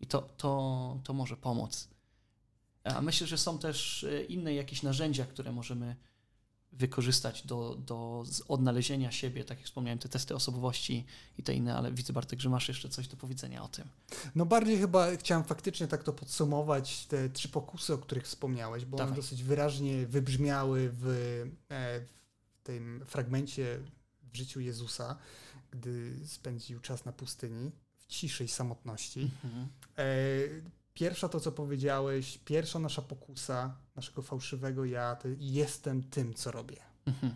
I 0.00 0.06
to, 0.06 0.22
to, 0.36 1.00
to 1.04 1.12
może 1.12 1.36
pomóc. 1.36 1.88
A 2.84 3.00
myślę, 3.00 3.26
że 3.26 3.38
są 3.38 3.58
też 3.58 4.04
e, 4.04 4.24
inne 4.24 4.54
jakieś 4.54 4.82
narzędzia, 4.82 5.26
które 5.26 5.52
możemy 5.52 5.96
wykorzystać 6.72 7.46
do, 7.46 7.76
do 7.86 8.24
odnalezienia 8.48 9.12
siebie, 9.12 9.44
tak 9.44 9.58
jak 9.58 9.66
wspomniałem, 9.66 9.98
te 9.98 10.08
testy 10.08 10.34
osobowości 10.34 11.06
i 11.38 11.42
te 11.42 11.54
inne, 11.54 11.76
ale 11.76 11.92
widzę 11.92 12.12
Bartek, 12.12 12.40
że 12.40 12.48
masz 12.48 12.68
jeszcze 12.68 12.88
coś 12.88 13.08
do 13.08 13.16
powiedzenia 13.16 13.62
o 13.62 13.68
tym. 13.68 13.84
No 14.34 14.46
bardziej 14.46 14.78
chyba 14.78 15.16
chciałem 15.16 15.44
faktycznie 15.44 15.88
tak 15.88 16.02
to 16.02 16.12
podsumować, 16.12 17.06
te 17.06 17.30
trzy 17.30 17.48
pokusy, 17.48 17.94
o 17.94 17.98
których 17.98 18.24
wspomniałeś, 18.24 18.84
bo 18.84 18.96
one 18.96 19.06
Dawaj. 19.06 19.22
dosyć 19.22 19.42
wyraźnie 19.42 20.06
wybrzmiały 20.06 20.90
w, 20.92 21.06
e, 21.68 22.00
w 22.00 22.62
tym 22.62 23.02
fragmencie 23.06 23.78
w 24.32 24.36
życiu 24.36 24.60
Jezusa, 24.60 25.16
gdy 25.70 26.16
spędził 26.26 26.80
czas 26.80 27.04
na 27.04 27.12
pustyni, 27.12 27.70
w 27.98 28.06
ciszej 28.06 28.48
samotności. 28.48 29.30
Mhm. 29.44 29.68
E, 29.98 30.04
Pierwsza 30.94 31.28
to, 31.28 31.40
co 31.40 31.52
powiedziałeś, 31.52 32.38
pierwsza 32.38 32.78
nasza 32.78 33.02
pokusa, 33.02 33.76
naszego 33.96 34.22
fałszywego 34.22 34.84
ja, 34.84 35.16
to 35.16 35.28
jestem 35.38 36.02
tym, 36.02 36.34
co 36.34 36.50
robię. 36.50 36.76
Mhm. 37.06 37.34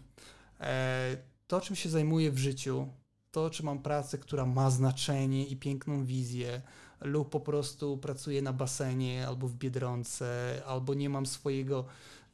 E, 0.60 1.16
To, 1.46 1.60
czym 1.60 1.76
się 1.76 1.88
zajmuję 1.88 2.30
w 2.30 2.38
życiu, 2.38 2.88
to, 3.30 3.50
czy 3.50 3.62
mam 3.62 3.82
pracę, 3.82 4.18
która 4.18 4.46
ma 4.46 4.70
znaczenie 4.70 5.46
i 5.46 5.56
piękną 5.56 6.04
wizję, 6.04 6.62
lub 7.00 7.30
po 7.30 7.40
prostu 7.40 7.98
pracuję 7.98 8.42
na 8.42 8.52
basenie, 8.52 9.26
albo 9.28 9.48
w 9.48 9.54
biedronce, 9.54 10.62
albo 10.66 10.94
nie 10.94 11.10
mam 11.10 11.26
swojego, 11.26 11.84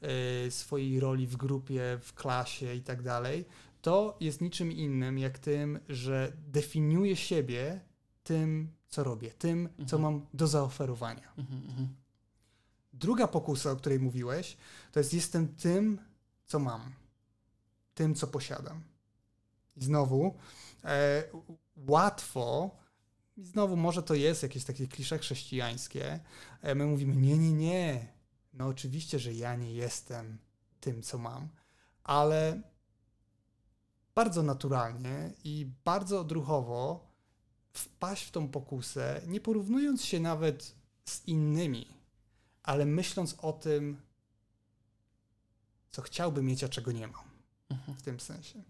e, 0.00 0.50
swojej 0.50 1.00
roli 1.00 1.26
w 1.26 1.37
grupie, 1.37 1.98
w 2.02 2.14
klasie 2.14 2.74
i 2.74 2.83
tak 2.83 3.02
dalej, 3.02 3.44
to 3.83 4.16
jest 4.20 4.40
niczym 4.40 4.72
innym 4.72 5.18
jak 5.18 5.38
tym, 5.38 5.80
że 5.88 6.33
definiuję 6.48 7.16
siebie 7.16 7.80
tym, 8.22 8.72
co 8.90 9.05
robię, 9.05 9.31
tym, 9.31 9.68
co 9.76 9.96
Mhm. 9.96 10.03
mam 10.03 10.26
do 10.35 10.46
zaoferowania. 10.46 11.33
Mhm. 11.38 11.62
Mhm. 11.68 11.94
Druga 12.92 13.29
pokusa, 13.29 13.70
o 13.70 13.76
której 13.76 14.00
mówiłeś, 14.00 14.57
to 14.92 15.00
jest 15.00 15.14
jestem 15.14 15.48
tym, 15.57 15.98
co 16.46 16.59
mam, 16.59 16.92
tym, 17.94 18.14
co 18.14 18.26
posiadam. 18.26 18.83
I 19.76 19.85
znowu 19.85 20.35
e, 20.85 21.24
łatwo, 21.76 22.70
i 23.37 23.44
znowu 23.44 23.76
może 23.76 24.03
to 24.03 24.14
jest 24.14 24.42
jakieś 24.42 24.64
takie 24.64 24.88
klisze 24.88 25.18
chrześcijańskie, 25.18 26.20
e, 26.62 26.74
my 26.74 26.87
mówimy 26.87 27.16
nie, 27.16 27.38
nie, 27.38 27.53
nie, 27.53 28.12
no 28.53 28.66
oczywiście, 28.66 29.18
że 29.18 29.33
ja 29.35 29.57
nie 29.57 29.72
jestem 29.72 30.38
tym, 30.81 31.03
co 31.03 31.18
mam, 31.18 31.48
ale 32.05 32.61
bardzo 34.14 34.42
naturalnie 34.42 35.33
i 35.44 35.66
bardzo 35.85 36.20
odruchowo 36.20 37.10
wpaść 37.72 38.24
w 38.24 38.30
tą 38.30 38.48
pokusę, 38.48 39.20
nie 39.26 39.40
porównując 39.40 40.04
się 40.04 40.20
nawet 40.20 40.74
z 41.04 41.28
innymi, 41.28 41.87
ale 42.62 42.85
myśląc 42.87 43.37
o 43.38 43.52
tym, 43.52 43.96
co 45.90 46.02
chciałbym 46.02 46.46
mieć, 46.46 46.64
a 46.64 46.68
czego 46.68 46.92
nie 46.92 47.09
mam. 47.09 47.24
Mhm. 47.70 47.98
W 47.98 48.02
tym 48.02 48.20
sensie. 48.20 48.62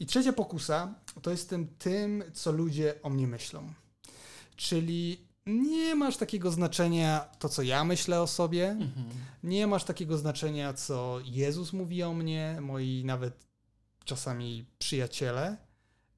I 0.00 0.06
trzecia 0.06 0.32
pokusa 0.32 0.94
to 1.22 1.30
jestem 1.30 1.68
tym, 1.68 2.24
co 2.34 2.52
ludzie 2.52 3.02
o 3.02 3.10
mnie 3.10 3.26
myślą. 3.26 3.72
Czyli 4.56 5.26
nie 5.46 5.94
masz 5.94 6.16
takiego 6.16 6.50
znaczenia 6.50 7.20
to, 7.38 7.48
co 7.48 7.62
ja 7.62 7.84
myślę 7.84 8.22
o 8.22 8.26
sobie, 8.26 8.68
Mhm. 8.70 9.06
nie 9.42 9.66
masz 9.66 9.84
takiego 9.84 10.18
znaczenia, 10.18 10.72
co 10.72 11.20
Jezus 11.24 11.72
mówi 11.72 12.02
o 12.02 12.14
mnie, 12.14 12.58
moi 12.60 13.02
nawet 13.04 13.46
czasami 14.04 14.64
przyjaciele, 14.78 15.56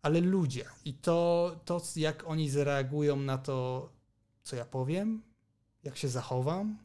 ale 0.03 0.21
ludzie. 0.21 0.65
I 0.85 0.95
to, 0.95 1.51
to, 1.65 1.83
jak 1.97 2.25
oni 2.27 2.51
zareagują 2.51 3.17
na 3.17 3.39
to, 3.39 3.89
co 4.43 4.57
ja 4.57 4.65
powiem, 4.65 5.23
jak 5.85 5.97
się 5.97 6.09
zachowam, 6.09 6.79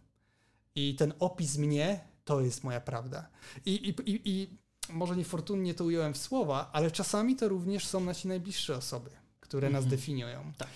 i 0.76 0.96
ten 0.96 1.14
opis 1.20 1.58
mnie, 1.58 2.00
to 2.26 2.42
jest 2.42 2.64
moja 2.64 2.82
prawda. 2.82 3.30
I, 3.66 3.72
i, 3.72 4.12
i, 4.12 4.22
i 4.26 4.58
może 4.90 5.16
niefortunnie 5.18 5.74
to 5.74 5.84
ująłem 5.86 6.14
w 6.14 6.18
słowa, 6.18 6.70
ale 6.74 6.92
czasami 6.92 7.36
to 7.36 7.48
również 7.50 7.86
są 7.88 8.00
nasi 8.00 8.28
najbliższe 8.28 8.76
osoby, 8.76 9.10
które 9.40 9.70
nas 9.70 9.84
Mhm. 9.84 9.90
definiują. 10.00 10.52
Tak. 10.58 10.68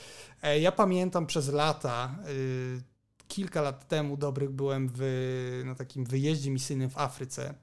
E, 0.41 0.59
Ja 0.59 0.71
pamiętam 0.71 1.25
przez 1.27 1.47
lata, 1.47 2.15
y, 2.29 2.81
kilka 3.27 3.61
lat 3.61 3.87
temu 3.87 4.17
dobrych 4.17 4.49
byłem 4.49 4.89
w, 4.95 5.61
na 5.65 5.75
takim 5.75 6.05
wyjeździe 6.05 6.51
misyjnym 6.51 6.89
w 6.89 6.97
Afryce. 6.97 7.53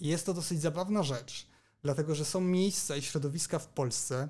I 0.00 0.08
jest 0.08 0.26
to 0.26 0.34
dosyć 0.34 0.60
zabawna 0.60 1.02
rzecz, 1.02 1.46
dlatego 1.82 2.14
że 2.14 2.24
są 2.24 2.40
miejsca 2.40 2.96
i 2.96 3.02
środowiska 3.02 3.58
w 3.58 3.66
Polsce, 3.66 4.28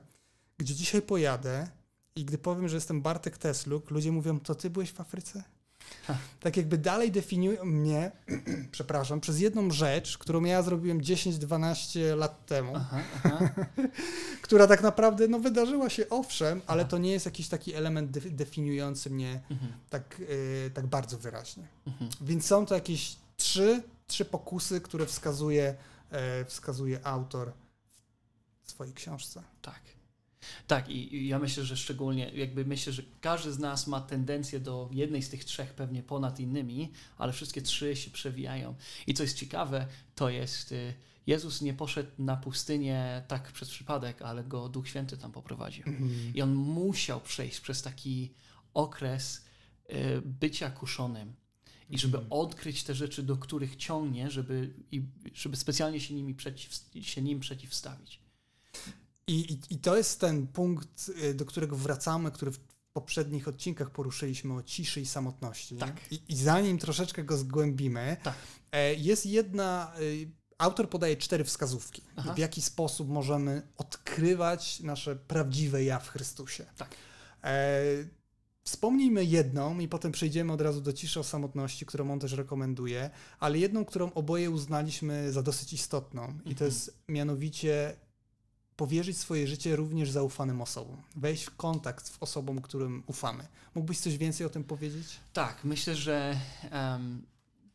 gdzie 0.58 0.74
dzisiaj 0.74 1.02
pojadę 1.02 1.68
i 2.16 2.24
gdy 2.24 2.38
powiem, 2.38 2.68
że 2.68 2.76
jestem 2.76 3.02
Bartek 3.02 3.38
Tesluk, 3.38 3.90
ludzie 3.90 4.12
mówią, 4.12 4.40
to 4.40 4.54
ty 4.54 4.70
byłeś 4.70 4.92
w 4.92 5.00
Afryce? 5.00 5.42
Ha. 6.06 6.16
Tak 6.40 6.56
jakby 6.56 6.78
dalej 6.78 7.10
definiują 7.12 7.64
mnie, 7.64 8.12
przepraszam, 8.72 9.20
przez 9.20 9.40
jedną 9.40 9.70
rzecz, 9.70 10.18
którą 10.18 10.44
ja 10.44 10.62
zrobiłem 10.62 11.00
10-12 11.00 12.16
lat 12.16 12.46
temu, 12.46 12.72
Aha, 12.76 13.00
aha. 13.24 13.48
która 14.42 14.66
tak 14.66 14.82
naprawdę 14.82 15.28
no, 15.28 15.38
wydarzyła 15.38 15.90
się 15.90 16.08
owszem, 16.08 16.60
ale 16.66 16.82
Aha. 16.82 16.90
to 16.90 16.98
nie 16.98 17.10
jest 17.12 17.26
jakiś 17.26 17.48
taki 17.48 17.74
element 17.74 18.10
de- 18.10 18.30
definiujący 18.30 19.10
mnie 19.10 19.40
Mhm. 19.50 19.72
tak, 19.90 20.20
y, 20.20 20.70
tak 20.74 20.86
bardzo 20.86 21.18
wyraźnie. 21.18 21.66
Mhm. 21.86 22.10
Więc 22.20 22.46
są 22.46 22.66
to 22.66 22.74
jakieś 22.74 23.16
trzy, 23.36 23.82
trzy 24.06 24.24
pokusy, 24.24 24.80
które 24.80 25.06
wskazuje, 25.06 25.74
wskazuje 26.46 27.06
autor 27.06 27.52
w 28.62 28.70
swojej 28.70 28.94
książce. 28.94 29.42
Tak. 29.62 29.80
Tak, 30.66 30.88
i, 30.88 31.16
i 31.16 31.28
ja 31.28 31.38
myślę, 31.38 31.64
że 31.64 31.76
szczególnie, 31.76 32.30
jakby 32.34 32.64
myślę, 32.64 32.92
że 32.92 33.02
każdy 33.20 33.52
z 33.52 33.58
nas 33.58 33.86
ma 33.86 34.00
tendencję 34.00 34.60
do 34.60 34.88
jednej 34.92 35.22
z 35.22 35.28
tych 35.28 35.44
trzech 35.44 35.74
pewnie 35.74 36.02
ponad 36.02 36.40
innymi, 36.40 36.92
ale 37.18 37.32
wszystkie 37.32 37.62
trzy 37.62 37.96
się 37.96 38.10
przewijają. 38.10 38.74
I 39.06 39.14
co 39.14 39.22
jest 39.22 39.36
ciekawe, 39.36 39.86
to 40.14 40.30
jest, 40.30 40.72
y, 40.72 40.94
Jezus 41.26 41.62
nie 41.62 41.74
poszedł 41.74 42.10
na 42.18 42.36
pustynię 42.36 43.22
tak 43.28 43.52
przez 43.52 43.70
przypadek, 43.70 44.22
ale 44.22 44.44
go 44.44 44.68
Duch 44.68 44.88
Święty 44.88 45.16
tam 45.16 45.32
poprowadził. 45.32 45.84
Mhm. 45.86 46.34
I 46.34 46.42
on 46.42 46.54
musiał 46.54 47.20
przejść 47.20 47.60
przez 47.60 47.82
taki 47.82 48.34
okres 48.74 49.44
y, 49.90 50.22
bycia 50.24 50.70
kuszonym. 50.70 51.34
I 51.90 51.98
żeby 51.98 52.18
Mhm. 52.18 52.32
odkryć 52.32 52.84
te 52.84 52.94
rzeczy, 52.94 53.22
do 53.22 53.36
których 53.36 53.76
ciągnie, 53.76 54.30
żeby, 54.30 54.74
i, 54.92 55.02
żeby 55.34 55.56
specjalnie 55.56 56.00
się, 56.00 56.14
nimi 56.14 56.34
przeciw, 56.34 56.74
się 57.02 57.22
nim 57.22 57.40
przeciwstawić. 57.40 58.20
I, 59.26 59.52
i, 59.52 59.58
I 59.70 59.78
to 59.78 59.96
jest 59.96 60.20
ten 60.20 60.46
punkt, 60.46 61.10
y, 61.22 61.34
do 61.34 61.44
którego 61.44 61.76
wracamy, 61.76 62.30
który 62.30 62.50
w 62.50 62.58
poprzednich 62.92 63.48
odcinkach 63.48 63.90
poruszyliśmy 63.90 64.54
o 64.54 64.62
ciszy 64.62 65.00
i 65.00 65.06
samotności. 65.06 65.76
Tak. 65.76 66.12
I, 66.12 66.20
I 66.28 66.36
zanim 66.36 66.78
troszeczkę 66.78 67.24
go 67.24 67.36
zgłębimy, 67.38 68.16
Tak. 68.22 68.34
e, 68.72 68.94
jest 68.94 69.26
jedna. 69.26 69.92
y, 70.00 70.30
Autor 70.58 70.88
podaje 70.90 71.16
cztery 71.16 71.44
wskazówki, 71.44 72.02
Aha. 72.16 72.34
w 72.34 72.38
jaki 72.38 72.62
sposób 72.62 73.08
możemy 73.08 73.62
odkrywać 73.76 74.80
nasze 74.80 75.16
prawdziwe 75.16 75.84
ja 75.84 75.98
w 75.98 76.08
Chrystusie. 76.08 76.66
Tak. 76.76 76.94
E, 77.44 77.82
Wspomnijmy 78.64 79.24
jedną 79.24 79.78
i 79.78 79.88
potem 79.88 80.12
przejdziemy 80.12 80.52
od 80.52 80.60
razu 80.60 80.80
do 80.80 80.92
ciszy 80.92 81.20
o 81.20 81.24
samotności, 81.24 81.86
którą 81.86 82.12
on 82.12 82.20
też 82.20 82.32
rekomenduje, 82.32 83.10
ale 83.38 83.58
jedną, 83.58 83.84
którą 83.84 84.12
oboje 84.12 84.50
uznaliśmy 84.50 85.32
za 85.32 85.42
dosyć 85.42 85.72
istotną 85.72 86.28
i 86.28 86.42
to 86.42 86.50
Mhm. 86.50 86.70
jest 86.70 86.98
mianowicie 87.08 87.96
powierzyć 88.76 89.18
swoje 89.18 89.46
życie 89.48 89.76
również 89.76 90.10
zaufanym 90.10 90.60
osobom, 90.62 90.96
wejść 91.16 91.44
w 91.44 91.56
kontakt 91.56 92.06
z 92.06 92.16
osobą, 92.20 92.60
którym 92.60 93.02
ufamy. 93.06 93.46
Mógłbyś 93.74 93.98
coś 94.00 94.16
więcej 94.18 94.46
o 94.46 94.50
tym 94.50 94.64
powiedzieć? 94.64 95.06
Tak, 95.32 95.64
myślę, 95.64 95.96
że 95.96 96.40
em, 96.70 97.22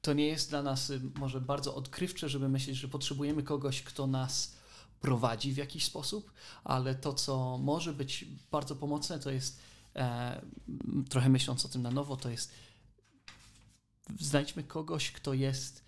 to 0.02 0.14
nie 0.14 0.28
jest 0.28 0.50
dla 0.50 0.62
nas 0.64 0.92
może 1.16 1.42
bardzo 1.42 1.76
odkrywcze, 1.76 2.30
żeby 2.30 2.50
myśleć, 2.50 2.78
że 2.78 2.88
potrzebujemy 2.88 3.44
kogoś, 3.44 3.82
kto 3.84 4.08
nas 4.08 4.56
prowadzi 5.02 5.54
w 5.54 5.58
jakiś 5.58 5.86
sposób, 5.86 6.32
ale 6.64 6.96
to, 6.96 7.14
co 7.14 7.58
może 7.58 7.94
być 7.94 8.26
bardzo 8.52 8.76
pomocne, 8.76 9.20
to 9.20 9.32
jest 9.32 9.60
trochę 11.10 11.30
myśląc 11.30 11.66
o 11.66 11.70
tym 11.70 11.82
na 11.82 11.92
nowo, 11.92 12.18
to 12.18 12.30
jest 12.30 12.54
znajdźmy 14.20 14.64
kogoś, 14.64 15.12
kto 15.12 15.34
jest 15.34 15.86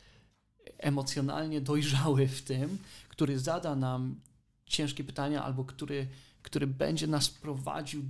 emocjonalnie 0.77 1.61
dojrzały 1.61 2.27
w 2.27 2.41
tym, 2.41 2.77
który 3.09 3.39
zada 3.39 3.75
nam 3.75 4.21
ciężkie 4.65 5.03
pytania 5.03 5.43
albo 5.43 5.65
który, 5.65 6.07
który 6.41 6.67
będzie 6.67 7.07
nas 7.07 7.29
prowadził 7.29 8.03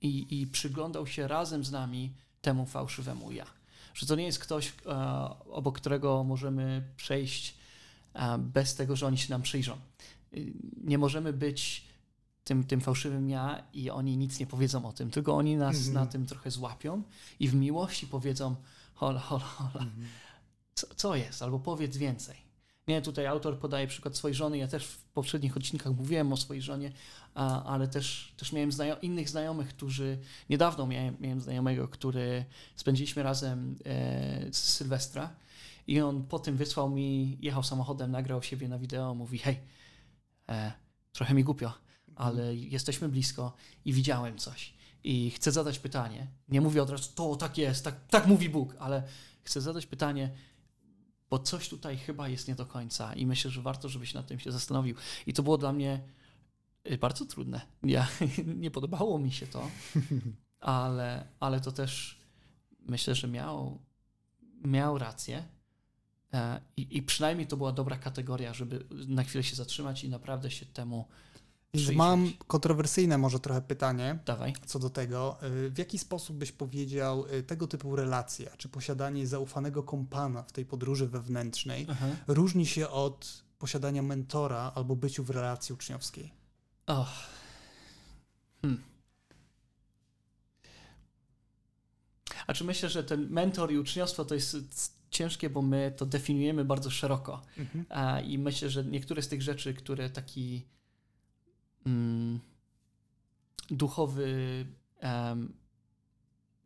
i, 0.00 0.40
i 0.40 0.46
przyglądał 0.46 1.06
się 1.06 1.28
razem 1.28 1.64
z 1.64 1.70
nami 1.70 2.12
temu 2.40 2.66
fałszywemu 2.66 3.32
ja. 3.32 3.46
Że 3.94 4.06
to 4.06 4.16
nie 4.16 4.24
jest 4.24 4.38
ktoś, 4.38 4.72
e, 4.86 4.92
obok 5.50 5.78
którego 5.78 6.24
możemy 6.24 6.82
przejść 6.96 7.54
e, 8.14 8.38
bez 8.38 8.74
tego, 8.74 8.96
że 8.96 9.06
oni 9.06 9.18
się 9.18 9.30
nam 9.30 9.42
przyjrzą. 9.42 9.78
Nie 10.84 10.98
możemy 10.98 11.32
być 11.32 11.86
tym, 12.46 12.64
tym 12.64 12.80
fałszywym 12.80 13.30
ja 13.30 13.62
i 13.72 13.90
oni 13.90 14.16
nic 14.16 14.40
nie 14.40 14.46
powiedzą 14.46 14.86
o 14.86 14.92
tym, 14.92 15.10
tylko 15.10 15.36
oni 15.36 15.56
nas 15.56 15.76
Mhm. 15.76 15.94
na 15.94 16.06
tym 16.06 16.26
trochę 16.26 16.50
złapią 16.50 17.02
i 17.40 17.48
w 17.48 17.54
miłości 17.54 18.06
powiedzą 18.06 18.56
hola, 18.94 19.20
hola, 19.20 19.44
hola, 19.44 19.86
co, 20.74 20.86
co 20.96 21.16
jest, 21.16 21.42
albo 21.42 21.58
powiedz 21.58 21.96
więcej. 21.96 22.36
Nie, 22.88 23.02
tutaj 23.02 23.26
autor 23.26 23.58
podaje 23.58 23.86
przykład 23.86 24.16
swojej 24.16 24.34
żony. 24.34 24.58
Ja 24.58 24.68
też 24.68 24.86
w 24.86 25.02
poprzednich 25.02 25.56
odcinkach 25.56 25.96
mówiłem 25.96 26.32
o 26.32 26.36
swojej 26.36 26.62
żonie, 26.62 26.92
a, 27.34 27.64
ale 27.64 27.88
też, 27.88 28.32
też 28.36 28.52
miałem 28.52 28.70
znajo- 28.70 28.96
innych 29.02 29.28
znajomych, 29.28 29.68
którzy. 29.68 30.18
Niedawno 30.50 30.86
miałem, 30.86 31.16
miałem 31.20 31.40
znajomego, 31.40 31.88
który 31.88 32.44
spędziliśmy 32.76 33.22
razem 33.22 33.76
e, 33.84 34.52
z 34.52 34.56
Sylwestra 34.58 35.30
i 35.86 36.00
on 36.00 36.22
po 36.24 36.38
tym 36.38 36.56
wysłał 36.56 36.90
mi, 36.90 37.38
jechał 37.40 37.62
samochodem, 37.62 38.10
nagrał 38.10 38.42
siebie 38.42 38.68
na 38.68 38.78
wideo, 38.78 39.14
mówi: 39.14 39.38
Hej, 39.38 39.58
e, 40.48 40.72
trochę 41.12 41.34
mi 41.34 41.44
głupio, 41.44 41.72
ale 42.16 42.56
jesteśmy 42.56 43.08
blisko 43.08 43.56
i 43.84 43.92
widziałem 43.92 44.38
coś. 44.38 44.74
I 45.04 45.30
chcę 45.30 45.52
zadać 45.52 45.78
pytanie. 45.78 46.26
Nie 46.48 46.60
mówię 46.60 46.82
od 46.82 46.90
razu, 46.90 47.10
to 47.14 47.36
tak 47.36 47.58
jest, 47.58 47.84
tak, 47.84 48.06
tak 48.06 48.26
mówi 48.26 48.48
Bóg, 48.48 48.76
ale 48.78 49.02
chcę 49.42 49.60
zadać 49.60 49.86
pytanie, 49.86 50.30
bo 51.30 51.38
coś 51.38 51.68
tutaj 51.68 51.96
chyba 51.96 52.28
jest 52.28 52.48
nie 52.48 52.54
do 52.54 52.66
końca 52.66 53.14
i 53.14 53.26
myślę, 53.26 53.50
że 53.50 53.62
warto, 53.62 53.88
żebyś 53.88 54.14
nad 54.14 54.26
tym 54.26 54.38
się 54.38 54.52
zastanowił. 54.52 54.96
I 55.26 55.32
to 55.32 55.42
było 55.42 55.58
dla 55.58 55.72
mnie 55.72 56.00
y, 56.90 56.98
bardzo 56.98 57.26
trudne. 57.26 57.60
Ja, 57.82 58.08
nie 58.62 58.70
podobało 58.70 59.18
mi 59.18 59.32
się 59.32 59.46
to, 59.46 59.70
ale, 60.60 61.26
ale 61.40 61.60
to 61.60 61.72
też 61.72 62.20
myślę, 62.80 63.14
że 63.14 63.28
miał, 63.28 63.78
miał 64.64 64.98
rację. 64.98 65.44
E, 66.32 66.60
I, 66.76 66.96
I 66.96 67.02
przynajmniej 67.02 67.46
to 67.46 67.56
była 67.56 67.72
dobra 67.72 67.96
kategoria, 67.96 68.54
żeby 68.54 68.86
na 68.90 69.24
chwilę 69.24 69.44
się 69.44 69.56
zatrzymać 69.56 70.04
i 70.04 70.08
naprawdę 70.08 70.50
się 70.50 70.66
temu 70.66 71.08
przyjrzeć. 71.76 71.96
mam 71.96 72.32
kontrowersyjne 72.46 73.18
może 73.18 73.40
trochę 73.40 73.62
pytanie 73.62 74.18
Dawaj. 74.26 74.52
co 74.66 74.78
do 74.78 74.90
tego. 74.90 75.38
Y, 75.66 75.70
W 75.70 75.78
jaki 75.78 75.98
sposób 75.98 76.36
byś 76.36 76.52
powiedział 76.52 77.26
y, 77.34 77.42
tego 77.42 77.66
typu 77.66 77.96
relacja, 77.96 78.56
czy 78.56 78.68
posiadanie 78.68 79.26
zaufanego 79.26 79.82
kompana 79.82 80.42
w 80.42 80.52
tej 80.52 80.66
podróży 80.66 81.08
wewnętrznej 81.08 81.86
Aha. 81.90 82.06
różni 82.26 82.66
się 82.66 82.88
od 82.88 83.44
posiadania 83.58 84.02
mentora 84.02 84.72
albo 84.74 84.96
byciu 84.96 85.24
w 85.24 85.30
relacji 85.30 85.72
uczniowskiej? 85.74 86.32
Och. 86.86 87.08
Hmm. 88.62 88.82
A 92.46 92.54
czy 92.54 92.64
myślę, 92.64 92.88
że 92.88 93.04
ten 93.04 93.28
mentor 93.30 93.72
i 93.72 93.78
uczniostwo 93.78 94.24
to 94.24 94.34
jest 94.34 94.56
ciężkie, 95.10 95.50
bo 95.50 95.62
my 95.62 95.92
to 95.96 96.06
definiujemy 96.06 96.64
bardzo 96.64 96.90
szeroko. 96.90 97.42
Mhm. 97.58 97.84
A, 97.88 98.20
I 98.20 98.38
myślę, 98.38 98.70
że 98.70 98.84
niektóre 98.84 99.22
z 99.22 99.28
tych 99.28 99.42
rzeczy, 99.42 99.74
które 99.74 100.10
taki 100.10 100.66
mm, 101.86 102.40
duchowy 103.70 104.66
um, 105.02 105.52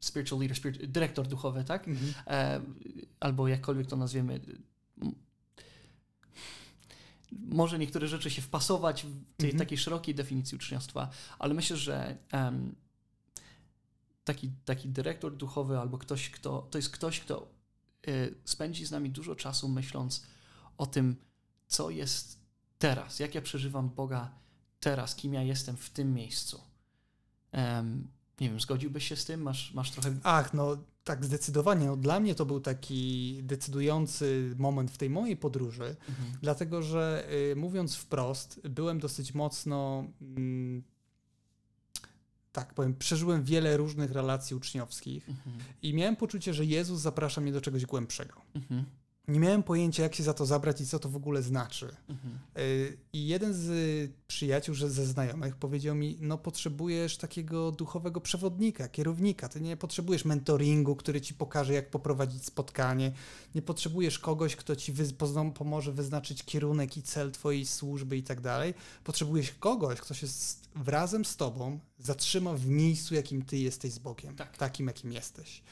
spiritual 0.00 0.40
leader, 0.40 0.88
dyrektor 0.88 1.26
duchowy, 1.28 1.64
tak? 1.64 1.88
Mhm. 1.88 2.12
e, 2.26 2.60
albo 3.20 3.48
jakkolwiek 3.48 3.86
to 3.86 3.96
nazwiemy. 3.96 4.40
Może 7.32 7.78
niektóre 7.78 8.08
rzeczy 8.08 8.30
się 8.30 8.42
wpasować 8.42 9.02
w 9.02 9.36
tej 9.36 9.50
Mhm. 9.50 9.58
takiej 9.58 9.78
szerokiej 9.78 10.14
definicji 10.14 10.56
uczniostwa, 10.56 11.10
ale 11.38 11.54
myślę, 11.54 11.76
że 11.76 12.16
em, 12.32 12.74
taki, 14.24 14.50
taki 14.64 14.88
dyrektor 14.88 15.36
duchowy 15.36 15.78
albo 15.78 15.98
ktoś, 15.98 16.30
kto 16.30 16.68
to 16.70 16.78
jest 16.78 16.90
ktoś, 16.90 17.20
kto 17.20 17.48
y, 18.08 18.34
spędzi 18.44 18.86
z 18.86 18.90
nami 18.90 19.10
dużo 19.10 19.34
czasu 19.36 19.68
myśląc 19.68 20.26
o 20.78 20.86
tym, 20.86 21.16
co 21.66 21.90
jest 21.90 22.40
teraz, 22.78 23.18
jak 23.18 23.34
ja 23.34 23.42
przeżywam 23.42 23.88
Boga 23.88 24.30
teraz, 24.80 25.14
kim 25.14 25.34
ja 25.34 25.42
jestem 25.42 25.76
w 25.76 25.90
tym 25.90 26.14
miejscu. 26.14 26.60
Em, 27.52 28.08
nie 28.40 28.48
wiem, 28.48 28.60
zgodziłbyś 28.60 29.08
się 29.08 29.16
z 29.16 29.24
tym? 29.24 29.42
Masz, 29.42 29.74
masz 29.74 29.90
trochę 29.90 30.16
Ach, 30.22 30.54
no 30.54 30.76
tak 31.04 31.24
zdecydowanie. 31.24 31.86
No, 31.86 31.96
dla 31.96 32.20
mnie 32.20 32.34
to 32.34 32.46
był 32.46 32.60
taki 32.60 33.40
decydujący 33.42 34.54
moment 34.58 34.90
w 34.90 34.98
tej 34.98 35.10
mojej 35.10 35.36
podróży, 35.36 35.96
Mhm. 36.08 36.38
dlatego 36.42 36.82
że 36.82 37.28
y, 37.52 37.56
mówiąc 37.56 37.96
wprost, 37.96 38.60
byłem 38.68 39.00
dosyć 39.00 39.34
mocno, 39.34 40.04
mm, 40.20 40.82
tak 42.52 42.74
powiem, 42.74 42.94
przeżyłem 42.94 43.44
wiele 43.44 43.76
różnych 43.76 44.10
relacji 44.12 44.56
uczniowskich 44.56 45.28
Mhm. 45.28 45.56
i 45.82 45.94
miałem 45.94 46.16
poczucie, 46.16 46.54
że 46.54 46.64
Jezus 46.64 47.00
zaprasza 47.00 47.40
mnie 47.40 47.52
do 47.52 47.60
czegoś 47.60 47.86
głębszego. 47.86 48.40
Mhm. 48.54 48.84
Nie 49.30 49.40
miałem 49.40 49.62
pojęcia, 49.62 50.02
jak 50.02 50.14
się 50.14 50.22
za 50.22 50.34
to 50.34 50.46
zabrać 50.46 50.80
i 50.80 50.86
co 50.86 50.98
to 50.98 51.08
w 51.08 51.16
ogóle 51.16 51.42
znaczy. 51.42 51.96
Mhm. 52.08 52.38
Y, 52.58 52.98
I 53.12 53.26
jeden 53.26 53.54
z 53.54 53.70
przyjaciół, 54.26 54.74
że 54.74 54.90
ze 54.90 55.06
znajomych 55.06 55.56
powiedział 55.56 55.94
mi, 55.94 56.18
no 56.20 56.38
potrzebujesz 56.38 57.16
takiego 57.16 57.72
duchowego 57.72 58.20
przewodnika, 58.20 58.88
kierownika. 58.88 59.48
Ty 59.48 59.60
nie 59.60 59.76
potrzebujesz 59.76 60.24
mentoringu, 60.24 60.96
który 60.96 61.20
ci 61.20 61.34
pokaże, 61.34 61.72
jak 61.72 61.90
poprowadzić 61.90 62.44
spotkanie. 62.44 63.12
Nie 63.54 63.62
potrzebujesz 63.62 64.18
kogoś, 64.18 64.56
kto 64.56 64.76
ci 64.76 64.92
pomoże 65.54 65.92
wyznaczyć 65.92 66.44
kierunek 66.44 66.96
i 66.96 67.02
cel 67.02 67.32
twojej 67.32 67.66
służby 67.66 68.16
i 68.16 68.22
tak 68.22 68.40
dalej. 68.40 68.74
Potrzebujesz 69.04 69.52
kogoś, 69.52 70.00
kto 70.00 70.14
się 70.14 70.26
z, 70.26 70.60
razem 70.86 71.24
z 71.24 71.36
tobą 71.36 71.78
zatrzyma 71.98 72.54
w 72.54 72.66
miejscu, 72.66 73.14
jakim 73.14 73.42
ty 73.42 73.58
jesteś 73.58 73.92
z 73.92 73.98
Bogiem. 73.98 74.36
Tak. 74.36 74.56
Takim, 74.56 74.86
jakim 74.86 75.12
jesteś. 75.12 75.62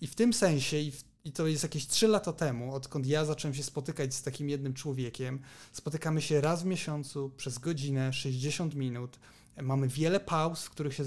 I 0.00 0.06
w 0.06 0.14
tym 0.14 0.32
sensie, 0.32 0.78
i, 0.78 0.90
w, 0.90 1.04
i 1.24 1.32
to 1.32 1.46
jest 1.46 1.62
jakieś 1.62 1.86
trzy 1.86 2.08
lata 2.08 2.32
temu, 2.32 2.74
odkąd 2.74 3.06
ja 3.06 3.24
zacząłem 3.24 3.54
się 3.54 3.62
spotykać 3.62 4.14
z 4.14 4.22
takim 4.22 4.48
jednym 4.48 4.74
człowiekiem, 4.74 5.40
spotykamy 5.72 6.22
się 6.22 6.40
raz 6.40 6.62
w 6.62 6.66
miesiącu 6.66 7.30
przez 7.36 7.58
godzinę, 7.58 8.12
60 8.12 8.74
minut. 8.74 9.18
Mamy 9.62 9.88
wiele 9.88 10.20
pauz, 10.20 10.64
w 10.64 10.70
których 10.70 10.94
się 10.94 11.04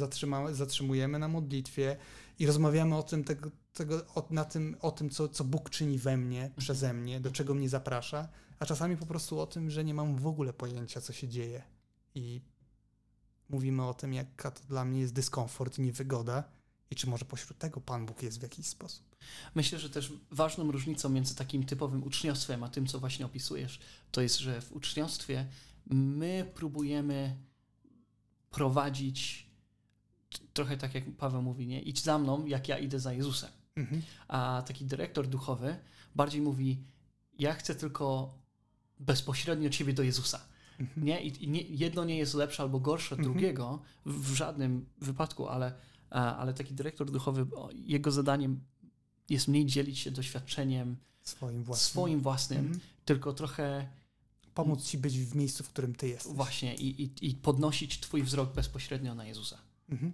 zatrzymujemy 0.52 1.20
na 1.20 1.28
modlitwie 1.28 1.98
i 2.40 2.48
rozmawiamy 2.48 2.98
o 2.98 3.04
tym, 3.04 3.24
tego, 3.24 3.52
tego, 3.74 4.06
o, 4.16 4.28
na 4.30 4.46
tym, 4.46 4.78
o 4.82 4.92
tym 4.92 5.10
co, 5.10 5.28
co 5.28 5.44
Bóg 5.44 5.70
czyni 5.70 5.98
we 5.98 6.18
mnie, 6.18 6.52
przeze 6.58 6.94
mnie, 6.94 7.20
do 7.20 7.32
czego 7.32 7.54
mnie 7.54 7.70
zaprasza, 7.70 8.28
a 8.60 8.66
czasami 8.66 8.98
po 8.98 9.06
prostu 9.06 9.40
o 9.40 9.48
tym, 9.48 9.70
że 9.70 9.84
nie 9.84 9.94
mam 9.94 10.16
w 10.16 10.28
ogóle 10.28 10.54
pojęcia, 10.54 11.02
co 11.02 11.14
się 11.14 11.28
dzieje. 11.28 11.64
I 12.16 12.42
mówimy 13.50 13.86
o 13.86 13.94
tym, 13.94 14.14
jaka 14.14 14.52
to 14.52 14.64
dla 14.64 14.86
mnie 14.86 15.00
jest 15.00 15.14
dyskomfort 15.14 15.78
niewygoda 15.78 16.57
i 16.92 16.96
czy 16.96 17.10
może 17.10 17.26
pośród 17.26 17.58
tego 17.58 17.82
Pan 17.82 18.06
Bóg 18.06 18.24
jest 18.24 18.40
w 18.40 18.44
jakiś 18.44 18.68
sposób. 18.68 19.16
Myślę, 19.56 19.80
że 19.80 19.90
też 19.90 20.14
ważną 20.32 20.72
różnicą 20.72 21.10
między 21.10 21.36
takim 21.36 21.64
typowym 21.64 22.04
uczniostwem, 22.04 22.64
a 22.64 22.70
tym, 22.70 22.88
co 22.88 23.00
właśnie 23.00 23.26
opisujesz, 23.26 23.80
to 24.12 24.22
jest, 24.22 24.40
że 24.40 24.62
w 24.62 24.72
uczniostwie 24.72 25.46
my 25.90 26.52
próbujemy 26.56 27.38
prowadzić 28.50 29.48
trochę 30.54 30.78
tak, 30.78 30.96
jak 30.96 31.16
Paweł 31.18 31.42
mówi, 31.42 31.68
nie? 31.68 31.82
Idź 31.82 32.04
za 32.04 32.18
mną, 32.18 32.46
jak 32.46 32.68
ja 32.68 32.78
idę 32.78 33.00
za 33.00 33.14
Jezusem. 33.14 33.50
Mhm. 33.76 34.02
A 34.28 34.64
taki 34.68 34.86
dyrektor 34.86 35.28
duchowy 35.28 35.78
bardziej 36.16 36.42
mówi, 36.42 36.84
ja 37.40 37.54
chcę 37.54 37.76
tylko 37.76 38.34
bezpośrednio 39.00 39.70
ciebie 39.70 39.94
do 39.94 40.04
Jezusa. 40.04 40.42
Mhm. 40.80 41.08
Nie? 41.08 41.22
I, 41.22 41.48
nie, 41.48 41.62
jedno 41.62 42.06
nie 42.06 42.18
jest 42.18 42.34
lepsze 42.34 42.64
albo 42.64 42.80
gorsze 42.80 43.16
od 43.16 43.20
mhm. 43.20 43.34
drugiego 43.34 43.82
w, 44.06 44.34
żadnym 44.34 44.86
wypadku, 45.02 45.48
ale, 45.48 45.74
ale 46.10 46.54
taki 46.54 46.74
dyrektor 46.74 47.12
duchowy, 47.12 47.48
jego 47.74 48.12
zadaniem 48.12 48.60
jest 49.30 49.48
mniej 49.48 49.66
dzielić 49.66 50.00
się 50.00 50.12
doświadczeniem 50.12 50.96
swoim 51.24 51.64
własnym, 51.64 51.92
swoim 51.92 52.22
własnym 52.22 52.60
mhm. 52.60 52.80
tylko 53.06 53.34
trochę 53.34 53.88
pomóc 54.54 54.84
ci 54.84 54.98
być 54.98 55.20
w 55.20 55.36
miejscu, 55.36 55.64
w 55.64 55.70
którym 55.70 55.96
ty 55.96 56.08
jesteś. 56.08 56.34
Właśnie 56.34 56.76
i, 56.76 57.04
i, 57.04 57.30
i 57.30 57.36
podnosić 57.36 58.00
twój 58.00 58.24
wzrok 58.24 58.54
bezpośrednio 58.54 59.16
na 59.16 59.26
Jezusa. 59.26 59.58
Mhm. 59.90 60.14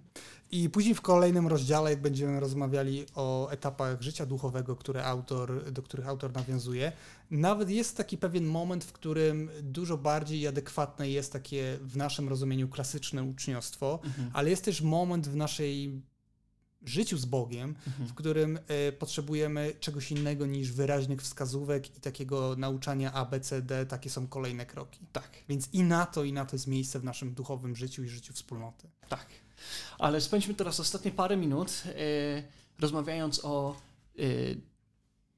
I 0.50 0.70
później 0.70 0.94
w 0.94 1.00
kolejnym 1.00 1.48
rozdziale 1.48 1.96
będziemy 1.96 2.40
rozmawiali 2.40 3.06
o 3.14 3.50
etapach 3.50 4.02
życia 4.02 4.26
duchowego, 4.26 4.76
które 4.76 5.04
autor, 5.04 5.72
do 5.72 5.82
których 5.82 6.08
autor 6.08 6.32
nawiązuje. 6.32 6.92
Nawet 7.30 7.70
jest 7.70 7.96
taki 7.96 8.18
pewien 8.18 8.44
moment, 8.46 8.84
w 8.84 8.92
którym 8.92 9.50
dużo 9.62 9.98
bardziej 9.98 10.46
adekwatne 10.46 11.10
jest 11.10 11.32
takie 11.32 11.78
w 11.80 11.96
naszym 11.96 12.28
rozumieniu 12.28 12.68
klasyczne 12.68 13.22
uczniostwo, 13.22 14.00
mhm. 14.04 14.30
ale 14.32 14.50
jest 14.50 14.64
też 14.64 14.82
moment 14.82 15.28
w 15.28 15.36
naszej 15.36 16.02
życiu 16.84 17.18
z 17.18 17.24
Bogiem, 17.24 17.74
mhm. 17.86 18.08
w 18.08 18.14
którym 18.14 18.58
y, 18.88 18.92
potrzebujemy 18.92 19.72
czegoś 19.80 20.12
innego 20.12 20.46
niż 20.46 20.72
wyraźnych 20.72 21.22
wskazówek 21.22 21.96
i 21.96 22.00
takiego 22.00 22.56
nauczania 22.56 23.12
A, 23.12 23.24
B, 23.24 23.40
C, 23.40 23.62
D, 23.62 23.86
takie 23.86 24.10
są 24.10 24.26
kolejne 24.26 24.66
kroki. 24.66 25.00
Tak. 25.12 25.30
Więc 25.48 25.68
i 25.72 25.82
na 25.82 26.06
to, 26.06 26.24
i 26.24 26.32
na 26.32 26.46
to 26.46 26.56
jest 26.56 26.66
miejsce 26.66 27.00
w 27.00 27.04
naszym 27.04 27.34
duchowym 27.34 27.76
życiu 27.76 28.04
i 28.04 28.08
życiu 28.08 28.32
wspólnoty. 28.32 28.88
Tak. 29.08 29.26
Ale 29.98 30.20
spędźmy 30.20 30.54
teraz 30.54 30.80
ostatnie 30.80 31.10
parę 31.10 31.36
minut 31.36 31.82
y, 31.86 32.42
rozmawiając 32.78 33.44
o 33.44 33.76
y, 34.18 34.60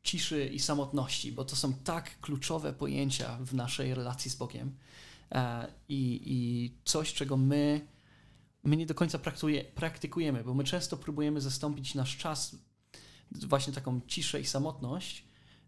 ciszy 0.03 0.47
i 0.47 0.59
samotności, 0.59 1.33
bo 1.33 1.45
to 1.45 1.57
są 1.57 1.75
tak 1.75 2.21
kluczowe 2.21 2.73
pojęcia 2.73 3.39
w 3.41 3.55
naszej 3.55 3.95
relacji 3.95 4.31
z 4.31 4.35
Bogiem 4.35 4.77
e, 5.33 5.67
i, 5.89 6.21
i 6.25 6.71
coś, 6.85 7.15
czego 7.15 7.37
my 7.37 7.87
my 8.67 8.77
nie 8.77 8.87
do 8.87 8.95
końca 8.95 9.19
praktykuje, 9.19 9.65
praktykujemy, 9.65 10.45
bo 10.45 10.55
my 10.55 10.65
często 10.65 10.97
próbujemy 10.97 11.41
zastąpić 11.41 11.95
nasz 11.95 12.17
czas, 12.17 12.57
właśnie 13.33 13.73
taką 13.73 14.01
ciszę 14.07 14.41
i 14.41 14.47
samotność, 14.47 15.25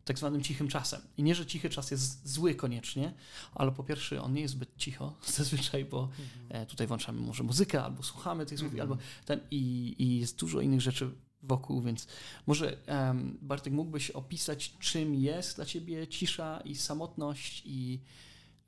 tak 0.08 0.18
zwanym 0.18 0.42
cichym 0.42 0.68
czasem. 0.68 1.00
I 1.16 1.22
nie, 1.22 1.34
że 1.34 1.46
cichy 1.46 1.70
czas 1.70 1.90
jest 1.90 2.28
zły 2.28 2.54
koniecznie, 2.54 3.14
ale 3.54 3.72
po 3.72 3.84
pierwsze 3.84 4.22
on 4.22 4.32
nie 4.32 4.40
jest 4.40 4.54
zbyt 4.54 4.76
cicho 4.76 5.16
zazwyczaj, 5.36 5.84
bo 5.84 6.00
mhm. 6.02 6.62
E, 6.62 6.66
tutaj 6.66 6.86
włączamy 6.86 7.20
może 7.20 7.42
muzykę, 7.42 7.82
albo 7.82 8.02
słuchamy 8.02 8.46
tych 8.46 8.58
słów, 8.58 8.72
mhm. 8.72 8.90
albo 8.90 9.02
ten 9.24 9.40
i, 9.50 9.94
i 9.98 10.18
jest 10.20 10.38
dużo 10.38 10.60
innych 10.60 10.80
rzeczy 10.80 11.10
wokół, 11.42 11.82
więc 11.82 12.06
może 12.46 12.76
um, 12.88 13.38
Bartek 13.42 13.72
mógłbyś 13.72 14.10
opisać, 14.10 14.78
czym 14.78 15.14
jest 15.14 15.56
dla 15.56 15.64
ciebie 15.64 16.08
cisza 16.08 16.60
i 16.64 16.74
samotność 16.74 17.62
i 17.66 18.00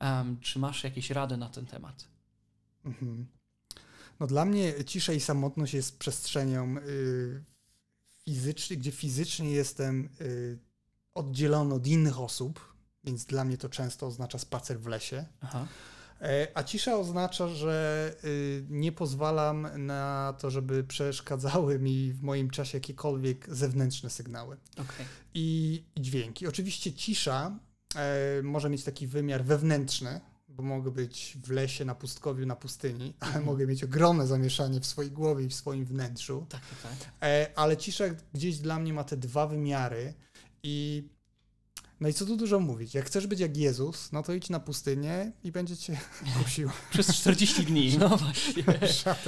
um, 0.01 0.39
czy 0.39 0.59
masz 0.59 0.83
jakieś 0.83 1.09
rady 1.09 1.37
na 1.37 1.49
ten 1.49 1.65
temat? 1.65 2.07
Mhm. 2.85 3.27
No 4.19 4.27
dla 4.27 4.45
mnie 4.45 4.73
cisza 4.85 5.13
i 5.13 5.19
samotność 5.19 5.73
jest 5.73 5.99
przestrzenią 5.99 6.77
y, 6.77 7.43
fizycznej, 8.25 8.79
gdzie 8.79 8.91
fizycznie 8.91 9.51
jestem 9.51 10.09
y, 10.21 10.59
oddzielony 11.15 11.75
od 11.75 11.87
innych 11.87 12.19
osób, 12.19 12.75
więc 13.03 13.25
dla 13.25 13.45
mnie 13.45 13.57
to 13.57 13.69
często 13.69 14.07
oznacza 14.07 14.37
spacer 14.37 14.79
w 14.79 14.87
lesie. 14.87 15.25
Aha. 15.41 15.67
E, 16.21 16.47
a 16.53 16.63
cisza 16.63 16.97
oznacza, 16.97 17.47
że 17.47 18.15
y, 18.23 18.65
nie 18.69 18.91
pozwalam 18.91 19.67
na 19.85 20.33
to, 20.39 20.49
żeby 20.49 20.83
przeszkadzały 20.83 21.79
mi 21.79 22.13
w 22.13 22.21
moim 22.21 22.49
czasie 22.49 22.77
jakiekolwiek 22.77 23.55
zewnętrzne 23.55 24.09
sygnały 24.09 24.57
okay. 24.73 25.05
I, 25.33 25.83
dźwięki. 25.99 26.47
Oczywiście 26.47 26.93
cisza 26.93 27.59
e, 27.95 28.41
może 28.43 28.69
mieć 28.69 28.83
taki 28.83 29.07
wymiar 29.07 29.43
wewnętrzny, 29.43 30.21
bo 30.47 30.63
mogę 30.63 30.91
być 30.91 31.37
w 31.43 31.51
lesie, 31.51 31.85
na 31.85 31.95
pustkowiu, 31.95 32.45
na 32.45 32.55
pustyni, 32.55 33.13
ale 33.19 33.29
mhm. 33.29 33.45
mogę 33.45 33.67
mieć 33.67 33.83
ogromne 33.83 34.27
zamieszanie 34.27 34.79
w 34.79 34.85
swojej 34.85 35.11
głowie 35.11 35.45
i 35.45 35.49
w 35.49 35.53
swoim 35.53 35.85
wnętrzu. 35.85 36.45
Tak, 36.49 36.61
tak. 36.83 36.93
E, 37.21 37.51
ale 37.55 37.77
cisza 37.77 38.03
gdzieś 38.33 38.57
dla 38.57 38.79
mnie 38.79 38.93
ma 38.93 39.03
te 39.03 39.17
dwa 39.17 39.47
wymiary 39.47 40.13
i 40.63 41.07
no 42.01 42.07
i 42.07 42.13
co 42.13 42.25
tu 42.25 42.37
dużo 42.37 42.59
mówić? 42.59 42.93
Jak 42.93 43.05
chcesz 43.05 43.27
być 43.27 43.39
jak 43.39 43.57
Jezus, 43.57 44.11
no 44.11 44.23
to 44.23 44.33
idź 44.33 44.49
na 44.49 44.59
pustynię 44.59 45.31
i 45.43 45.51
będzie 45.51 45.77
cię 45.77 45.99
kusił. 46.43 46.69
Przez 46.91 47.15
40 47.15 47.65
dni, 47.65 47.97
no 47.99 48.17
właśnie. 48.17 48.63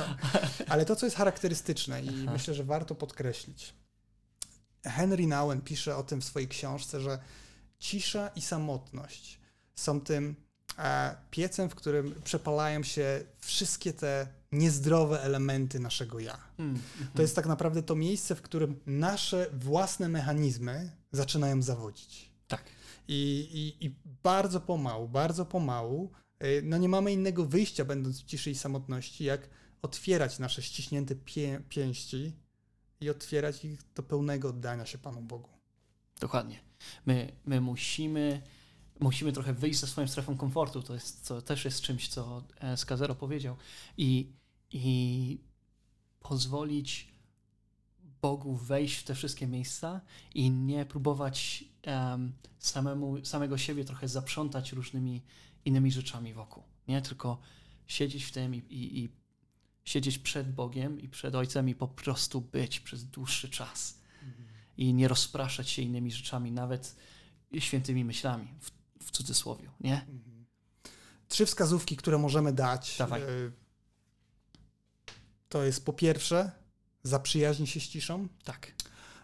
Ale 0.69 0.86
to, 0.86 0.96
co 0.96 1.06
jest 1.06 1.15
charakterystyczne 1.15 2.04
i 2.04 2.10
Aha. 2.10 2.32
myślę, 2.34 2.54
że 2.54 2.63
warto 2.63 2.96
podkreślić. 2.96 3.74
Henry 4.86 5.28
Nouwen 5.28 5.62
pisze 5.62 5.98
o 5.98 6.04
tym 6.04 6.22
w 6.22 6.26
swojej 6.26 6.48
książce, 6.48 7.02
że 7.02 7.19
cisza 7.80 8.28
i 8.28 8.41
samotność 8.41 9.39
są 9.76 10.02
tym 10.02 10.36
piecem, 11.31 11.69
w 11.69 11.75
którym 11.75 12.15
przepalają 12.23 12.83
się 12.83 13.23
wszystkie 13.39 13.93
te 13.93 14.27
niezdrowe 14.51 15.21
elementy 15.21 15.79
naszego 15.79 16.19
ja. 16.19 16.38
Mm, 16.57 16.81
to 17.15 17.21
jest 17.21 17.36
tak 17.36 17.45
naprawdę 17.45 17.83
to 17.83 17.95
miejsce, 17.95 18.36
w 18.36 18.41
którym 18.41 18.79
nasze 18.86 19.49
własne 19.53 20.09
mechanizmy 20.09 20.91
zaczynają 21.12 21.62
zawodzić. 21.62 22.31
Tak. 22.47 22.63
I, 23.07 23.49
i, 23.53 23.86
i 23.86 23.95
bardzo 24.23 24.62
pomału, 24.62 25.07
bardzo 25.07 25.45
pomału, 25.45 26.12
y, 26.43 26.62
no 26.65 26.77
nie 26.77 26.89
mamy 26.89 27.12
innego 27.12 27.45
wyjścia, 27.45 27.86
będąc 27.86 28.21
w 28.21 28.25
ciszy 28.25 28.51
i 28.51 28.55
samotności, 28.55 29.23
jak 29.23 29.49
otwierać 29.81 30.39
nasze 30.39 30.62
ściśnięte 30.62 31.15
pię 31.15 31.62
pięści 31.69 32.33
i 33.01 33.09
otwierać 33.09 33.65
ich 33.65 33.79
do 33.95 34.03
pełnego 34.03 34.49
oddania 34.49 34.86
się 34.86 34.97
Panu 34.97 35.21
Bogu. 35.21 35.49
Dokładnie. 36.19 36.59
My, 37.05 37.31
my 37.45 37.62
musimy 37.62 38.41
musimy 39.03 39.31
trochę 39.33 39.53
wyjść 39.53 39.79
ze 39.79 39.87
swoją 39.87 40.07
strefą 40.07 40.37
komfortu. 40.37 40.81
To 40.83 40.93
jest, 40.93 41.25
co 41.25 41.41
też 41.41 41.65
jest 41.65 41.81
czymś, 41.81 42.07
co 42.07 42.43
e, 42.59 42.77
Skazero 42.77 43.15
powiedział. 43.15 43.55
I, 43.97 44.31
i 44.71 45.39
pozwolić 46.19 47.13
Bogu 48.21 48.55
wejść 48.55 48.95
w 48.95 49.03
te 49.03 49.15
wszystkie 49.15 49.47
miejsca 49.47 50.01
i 50.35 50.51
nie 50.51 50.85
próbować 50.85 51.63
um, 51.87 52.33
samemu, 52.59 53.25
samego 53.25 53.57
siebie 53.57 53.85
trochę 53.85 54.07
zaprzątać 54.07 54.71
różnymi 54.71 55.21
innymi 55.65 55.91
rzeczami 55.91 56.33
wokół. 56.33 56.63
Nie 56.87 57.01
tylko 57.01 57.37
siedzieć 57.87 58.23
w 58.23 58.31
tym 58.31 58.55
i, 58.55 58.57
i, 58.57 58.99
i 58.99 59.09
siedzieć 59.85 60.19
przed 60.19 60.53
Bogiem 60.55 61.01
i 61.01 61.09
przed 61.09 61.35
Ojcem 61.35 61.69
i 61.69 61.75
po 61.75 61.87
prostu 61.87 62.41
być 62.41 62.79
przez 62.79 63.05
dłuższy 63.05 63.49
czas. 63.49 63.99
Mhm. 64.23 64.47
I 64.77 64.93
nie 64.93 65.07
rozpraszać 65.07 65.69
się 65.69 65.81
innymi 65.81 66.11
rzeczami, 66.11 66.51
nawet 66.51 66.95
świętymi 67.59 68.05
myślami. 68.05 68.47
W 68.59 68.83
w 69.05 69.11
cudzysłowie, 69.11 69.69
nie? 69.79 70.01
Mhm. 70.01 70.45
Trzy 71.27 71.45
wskazówki, 71.45 71.97
które 71.97 72.17
możemy 72.17 72.53
dać. 72.53 72.95
Dawaj. 72.97 73.21
E, 73.21 73.25
to 75.49 75.63
jest 75.63 75.85
po 75.85 75.93
pierwsze, 75.93 76.51
zaprzyjaźnij 77.03 77.67
się 77.67 77.79
z 77.79 77.83
ciszą. 77.83 78.27
Tak. 78.43 78.71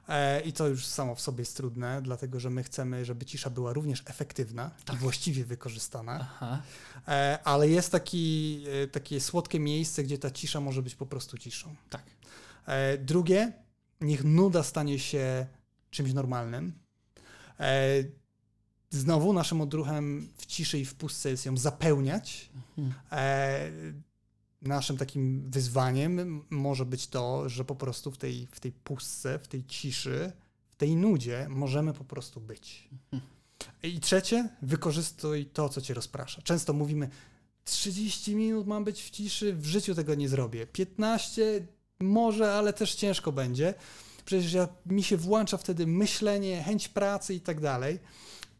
E, 0.08 0.42
I 0.42 0.54
to 0.54 0.68
już 0.68 0.86
samo 0.86 1.16
w 1.16 1.22
sobie 1.22 1.42
jest 1.42 1.58
trudne, 1.58 2.02
dlatego 2.02 2.40
że 2.40 2.50
my 2.50 2.64
chcemy, 2.64 3.06
żeby 3.06 3.26
cisza 3.26 3.50
była 3.50 3.74
również 3.74 4.04
efektywna 4.06 4.72
tak. 4.86 4.96
i 4.96 5.00
właściwie 5.00 5.46
wykorzystana. 5.46 6.18
Aha. 6.22 6.62
E, 7.08 7.40
ale 7.44 7.70
jest 7.70 7.92
taki, 7.92 8.64
takie 8.92 9.22
słodkie 9.22 9.60
miejsce, 9.60 10.04
gdzie 10.04 10.18
ta 10.18 10.32
cisza 10.32 10.60
może 10.60 10.82
być 10.82 10.96
po 10.96 11.06
prostu 11.06 11.38
ciszą. 11.38 11.76
Tak. 11.90 12.04
Drugie, 13.00 13.54
niech 14.02 14.24
nuda 14.24 14.64
stanie 14.64 15.00
się 15.00 15.48
czymś 15.90 16.14
normalnym. 16.14 16.74
Znowu 18.90 19.34
naszym 19.34 19.62
odruchem 19.62 20.30
w 20.38 20.46
ciszy 20.46 20.80
i 20.80 20.86
w 20.86 20.96
pustce 20.96 21.30
jest 21.30 21.46
ją 21.46 21.58
zapełniać. 21.58 22.50
Mhm. 22.78 22.94
E, 23.12 23.72
naszym 24.62 24.98
takim 24.98 25.52
wyzwaniem 25.52 26.46
może 26.50 26.86
być 26.86 27.08
to, 27.08 27.50
że 27.50 27.66
po 27.66 27.76
prostu 27.76 28.12
w 28.12 28.18
tej, 28.18 28.48
w 28.52 28.60
tej 28.60 28.72
pustce, 28.72 29.40
w 29.40 29.48
tej 29.48 29.66
ciszy, 29.66 30.32
w 30.70 30.76
tej 30.76 30.96
nudzie 30.96 31.48
możemy 31.50 31.94
po 31.94 32.04
prostu 32.04 32.42
być. 32.42 32.90
Mhm. 33.14 33.22
I 33.84 34.00
trzecie, 34.00 34.50
wykorzystuj 34.62 35.46
to, 35.46 35.70
co 35.70 35.82
cię 35.82 35.94
rozprasza. 35.94 36.42
Często 36.42 36.74
mówimy, 36.74 37.10
30 37.66 38.36
minut 38.36 38.68
mam 38.68 38.84
być 38.84 39.04
w 39.04 39.10
ciszy, 39.10 39.54
w 39.54 39.66
życiu 39.66 39.96
tego 39.96 40.16
nie 40.16 40.30
zrobię. 40.30 40.68
15 40.68 41.68
może, 42.00 42.54
ale 42.54 42.74
też 42.74 42.96
ciężko 42.96 43.32
będzie. 43.32 43.74
Przecież 44.26 44.54
ja, 44.54 44.68
mi 44.86 45.04
się 45.04 45.18
włącza 45.18 45.58
wtedy 45.58 45.88
myślenie, 45.88 46.64
chęć 46.64 46.88
pracy 46.88 47.34
i 47.34 47.42
tak 47.42 47.62
dalej. 47.62 48.00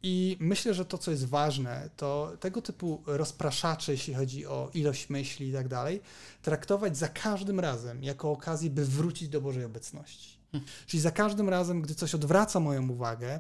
I 0.04 0.38
myślę, 0.40 0.74
że 0.74 0.86
to, 0.86 0.98
co 0.98 1.12
jest 1.12 1.26
ważne, 1.26 1.90
to 1.98 2.32
tego 2.40 2.62
typu 2.62 3.04
rozpraszacze, 3.06 3.92
jeśli 3.92 4.14
chodzi 4.14 4.46
o 4.46 4.70
ilość 4.74 5.10
myśli 5.10 5.50
i 5.50 5.54
tak 5.54 5.68
dalej, 5.68 6.02
traktować 6.42 6.98
za 6.98 7.08
każdym 7.08 7.60
razem 7.60 8.04
jako 8.04 8.32
okazję, 8.32 8.70
by 8.70 8.86
wrócić 8.86 9.30
do 9.30 9.42
Bożej 9.42 9.66
obecności. 9.66 10.40
Hmm. 10.52 10.70
Czyli 10.88 11.02
za 11.02 11.12
każdym 11.12 11.50
razem, 11.50 11.82
gdy 11.82 11.96
coś 11.96 12.16
odwraca 12.16 12.60
moją 12.60 12.90
uwagę, 12.90 13.40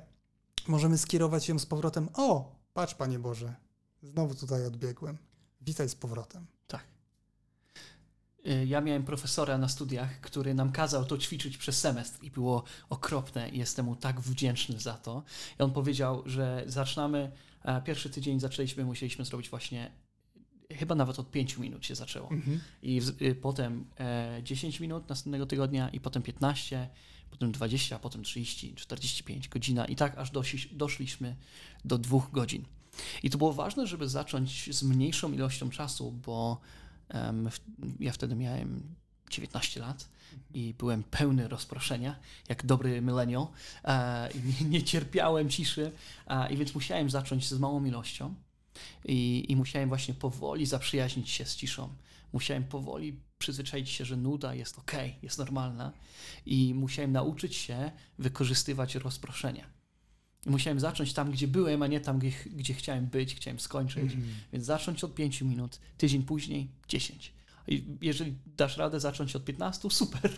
możemy 0.68 0.98
skierować 0.98 1.50
ją 1.50 1.60
z 1.60 1.66
powrotem: 1.66 2.10
O, 2.14 2.56
patrz, 2.74 2.94
Panie 2.94 3.20
Boże, 3.20 3.56
znowu 4.04 4.36
tutaj 4.36 4.66
odbiegłem. 4.66 5.18
Witaj 5.62 5.90
z 5.90 5.96
powrotem. 5.96 6.46
Y, 8.48 8.66
ja 8.66 8.82
miałem 8.82 9.04
profesora 9.04 9.58
na 9.58 9.68
studiach, 9.68 10.22
który 10.22 10.54
nam 10.54 10.72
kazał 10.72 11.06
to 11.06 11.18
ćwiczyć 11.18 11.58
przez 11.58 11.80
semestr 11.80 12.24
i 12.24 12.32
było 12.32 12.64
okropne 12.90 13.50
i 13.50 13.58
jestem 13.58 13.86
mu 13.86 13.96
tak 13.96 14.22
wdzięczny 14.22 14.80
za 14.80 14.94
to. 14.94 15.24
I 15.60 15.64
on 15.64 15.72
powiedział, 15.72 16.24
że 16.26 16.64
zaczynamy, 16.68 17.32
e, 17.64 17.82
pierwszy 17.82 18.10
tydzień 18.10 18.40
zaczęliśmy, 18.40 18.86
musieliśmy 18.86 19.26
zrobić 19.26 19.50
właśnie 19.50 19.92
chyba 20.72 20.96
nawet 20.96 21.20
od 21.20 21.32
5 21.32 21.58
minut 21.58 21.86
się 21.86 21.96
zaczęło. 21.96 22.32
Mhm. 22.32 22.60
I 22.82 23.02
w, 23.02 23.22
y, 23.22 23.36
potem 23.36 23.86
e, 24.00 24.42
10 24.44 24.80
minut 24.80 25.10
następnego 25.10 25.46
tygodnia 25.46 25.90
i 25.90 26.00
potem 26.00 26.24
15, 26.24 26.90
potem 27.32 27.52
20, 27.52 28.00
potem 28.00 28.24
30, 28.24 28.76
45 28.76 29.50
godzina 29.50 29.86
i 29.86 29.96
tak 29.96 30.18
aż 30.18 30.32
dosi, 30.32 30.70
doszliśmy 30.72 31.36
do 31.86 31.98
dwóch 31.98 32.32
godzin. 32.32 32.66
I 33.24 33.30
to 33.30 33.38
było 33.38 33.54
ważne, 33.54 33.88
żeby 33.88 34.10
zacząć 34.10 34.76
z 34.76 34.84
mniejszą 34.84 35.34
ilością 35.34 35.70
czasu, 35.70 36.12
bo 36.12 36.62
ja 38.00 38.12
wtedy 38.12 38.36
miałem 38.36 38.96
19 39.30 39.80
lat 39.80 40.10
i 40.54 40.74
byłem 40.78 41.04
pełny 41.04 41.48
rozproszenia, 41.48 42.20
jak 42.50 42.66
dobry 42.66 43.02
millennial 43.02 43.48
e, 43.84 44.30
i 44.32 44.66
nie, 44.66 44.84
cierpiałem 44.84 45.50
ciszy 45.50 45.92
e, 46.28 46.54
i 46.54 46.58
więc 46.58 46.76
musiałem 46.76 47.10
zacząć 47.10 47.48
z 47.48 47.60
małą 47.60 47.86
ilością 47.86 48.36
i, 49.06 49.46
i 49.50 49.56
musiałem 49.56 49.90
właśnie 49.90 50.14
powoli 50.14 50.66
zaprzyjaźnić 50.66 51.30
się 51.30 51.46
z 51.46 51.56
ciszą. 51.56 51.90
Musiałem 52.34 52.64
powoli 52.64 53.20
przyzwyczaić 53.38 53.90
się, 53.90 54.06
że 54.06 54.18
nuda 54.18 54.54
jest 54.54 54.80
ok, 54.80 54.92
jest 55.24 55.38
normalna 55.38 55.92
i 56.46 56.74
musiałem 56.74 57.12
nauczyć 57.12 57.56
się 57.56 57.92
wykorzystywać 58.20 58.96
rozproszenia. 58.96 59.79
I 60.46 60.50
musiałem 60.50 60.80
zacząć 60.80 61.14
tam, 61.14 61.32
gdzie 61.32 61.48
byłem, 61.48 61.84
a 61.84 61.88
nie 61.88 62.00
tam, 62.00 62.20
gdzie, 62.20 62.32
gdzie 62.46 62.74
chciałem 62.74 63.06
być, 63.06 63.36
chciałem 63.36 63.60
skończyć. 63.60 64.14
Mm. 64.14 64.30
Więc 64.54 64.66
zacząć 64.66 65.04
od 65.04 65.16
5 65.16 65.42
minut, 65.42 65.80
tydzień 65.98 66.24
później 66.24 66.68
10. 66.88 67.34
I 67.68 67.86
jeżeli 68.02 68.36
dasz 68.58 68.78
radę 68.78 69.00
zacząć 69.00 69.36
od 69.36 69.46
15, 69.46 69.90
super, 70.00 70.32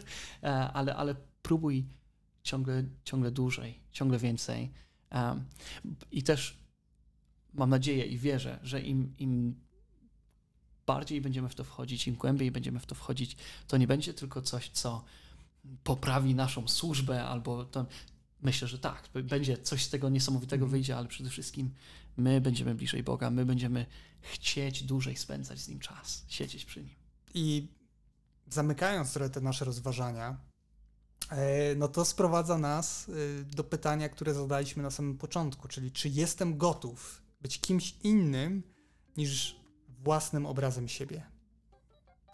e, 0.43 0.47
ale, 0.71 0.95
ale 0.95 1.15
próbuj 1.41 1.85
ciągle, 2.43 2.83
ciągle 3.03 3.31
dłużej, 3.31 3.79
ciągle 3.91 4.17
więcej. 4.17 4.71
Um, 5.11 5.45
I 6.11 6.23
też 6.23 6.57
mam 7.53 7.69
nadzieję 7.69 8.05
i 8.05 8.17
wierzę, 8.17 8.59
że 8.63 8.81
im, 8.81 9.13
im 9.17 9.55
bardziej 10.85 11.21
będziemy 11.21 11.49
w 11.49 11.55
to 11.55 11.63
wchodzić, 11.63 12.07
im 12.07 12.15
głębiej 12.15 12.51
będziemy 12.51 12.79
w 12.79 12.85
to 12.85 12.95
wchodzić, 12.95 13.37
to 13.67 13.77
nie 13.77 13.87
będzie 13.87 14.13
tylko 14.13 14.41
coś, 14.41 14.69
co 14.69 15.03
poprawi 15.83 16.35
naszą 16.35 16.67
służbę, 16.67 17.25
albo 17.25 17.65
to, 17.65 17.85
myślę, 18.41 18.67
że 18.67 18.79
tak, 18.79 19.09
będzie 19.23 19.57
coś 19.57 19.85
z 19.85 19.89
tego 19.89 20.09
niesamowitego 20.09 20.63
mm. 20.65 20.71
wyjdzie, 20.71 20.97
ale 20.97 21.07
przede 21.07 21.29
wszystkim 21.29 21.73
my 22.17 22.41
będziemy 22.41 22.75
bliżej 22.75 23.03
Boga, 23.03 23.29
my 23.29 23.45
będziemy 23.45 23.85
chcieć 24.21 24.83
dłużej 24.83 25.17
spędzać 25.17 25.59
z 25.59 25.67
Nim 25.67 25.79
czas, 25.79 26.25
siedzieć 26.27 26.65
przy 26.65 26.83
Nim. 26.83 26.95
I 27.33 27.67
zamykając 28.49 29.13
trochę 29.13 29.29
te 29.29 29.41
nasze 29.41 29.65
rozważania, 29.65 30.37
e, 31.29 31.75
no 31.75 31.87
to 31.87 32.05
sprowadza 32.05 32.57
nas 32.57 33.09
e, 33.09 33.43
do 33.43 33.63
pytania, 33.63 34.09
które 34.09 34.33
zadaliśmy 34.33 34.83
na 34.83 34.91
samym 34.91 35.17
początku, 35.17 35.67
czyli 35.67 35.91
czy 35.91 36.09
jestem 36.09 36.57
gotów 36.57 37.21
być 37.41 37.61
kimś 37.61 37.95
innym 38.03 38.63
niż 39.17 39.55
własnym 40.03 40.45
obrazem 40.45 40.87
siebie? 40.87 41.23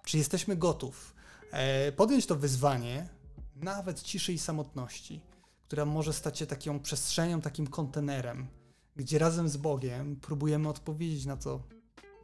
Czy 0.05 0.17
jesteśmy 0.17 0.55
gotów 0.55 1.13
e, 1.51 1.91
podjąć 1.91 2.25
to 2.25 2.35
wyzwanie, 2.35 3.09
nawet 3.55 4.01
ciszy 4.01 4.33
i 4.33 4.39
samotności, 4.39 5.21
która 5.67 5.85
może 5.85 6.13
stać 6.13 6.39
się 6.39 6.45
taką 6.45 6.79
przestrzenią, 6.79 7.41
takim 7.41 7.67
kontenerem, 7.67 8.47
gdzie 8.95 9.19
razem 9.19 9.49
z 9.49 9.57
Bogiem 9.57 10.15
próbujemy 10.15 10.69
odpowiedzieć 10.69 11.25
na 11.25 11.37
to, 11.37 11.63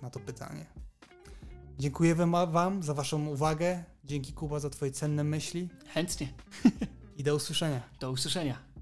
na 0.01 0.09
to 0.09 0.19
pytanie. 0.19 0.65
Dziękuję 1.79 2.15
Wam 2.15 2.83
za 2.83 2.93
Waszą 2.93 3.27
uwagę. 3.27 3.83
Dzięki 4.03 4.33
Kuba 4.33 4.59
za 4.59 4.69
Twoje 4.69 4.91
cenne 4.91 5.23
myśli. 5.23 5.69
Chętnie. 5.87 6.33
I 7.17 7.23
do 7.23 7.35
usłyszenia. 7.35 7.81
Do 7.99 8.11
usłyszenia. 8.11 8.72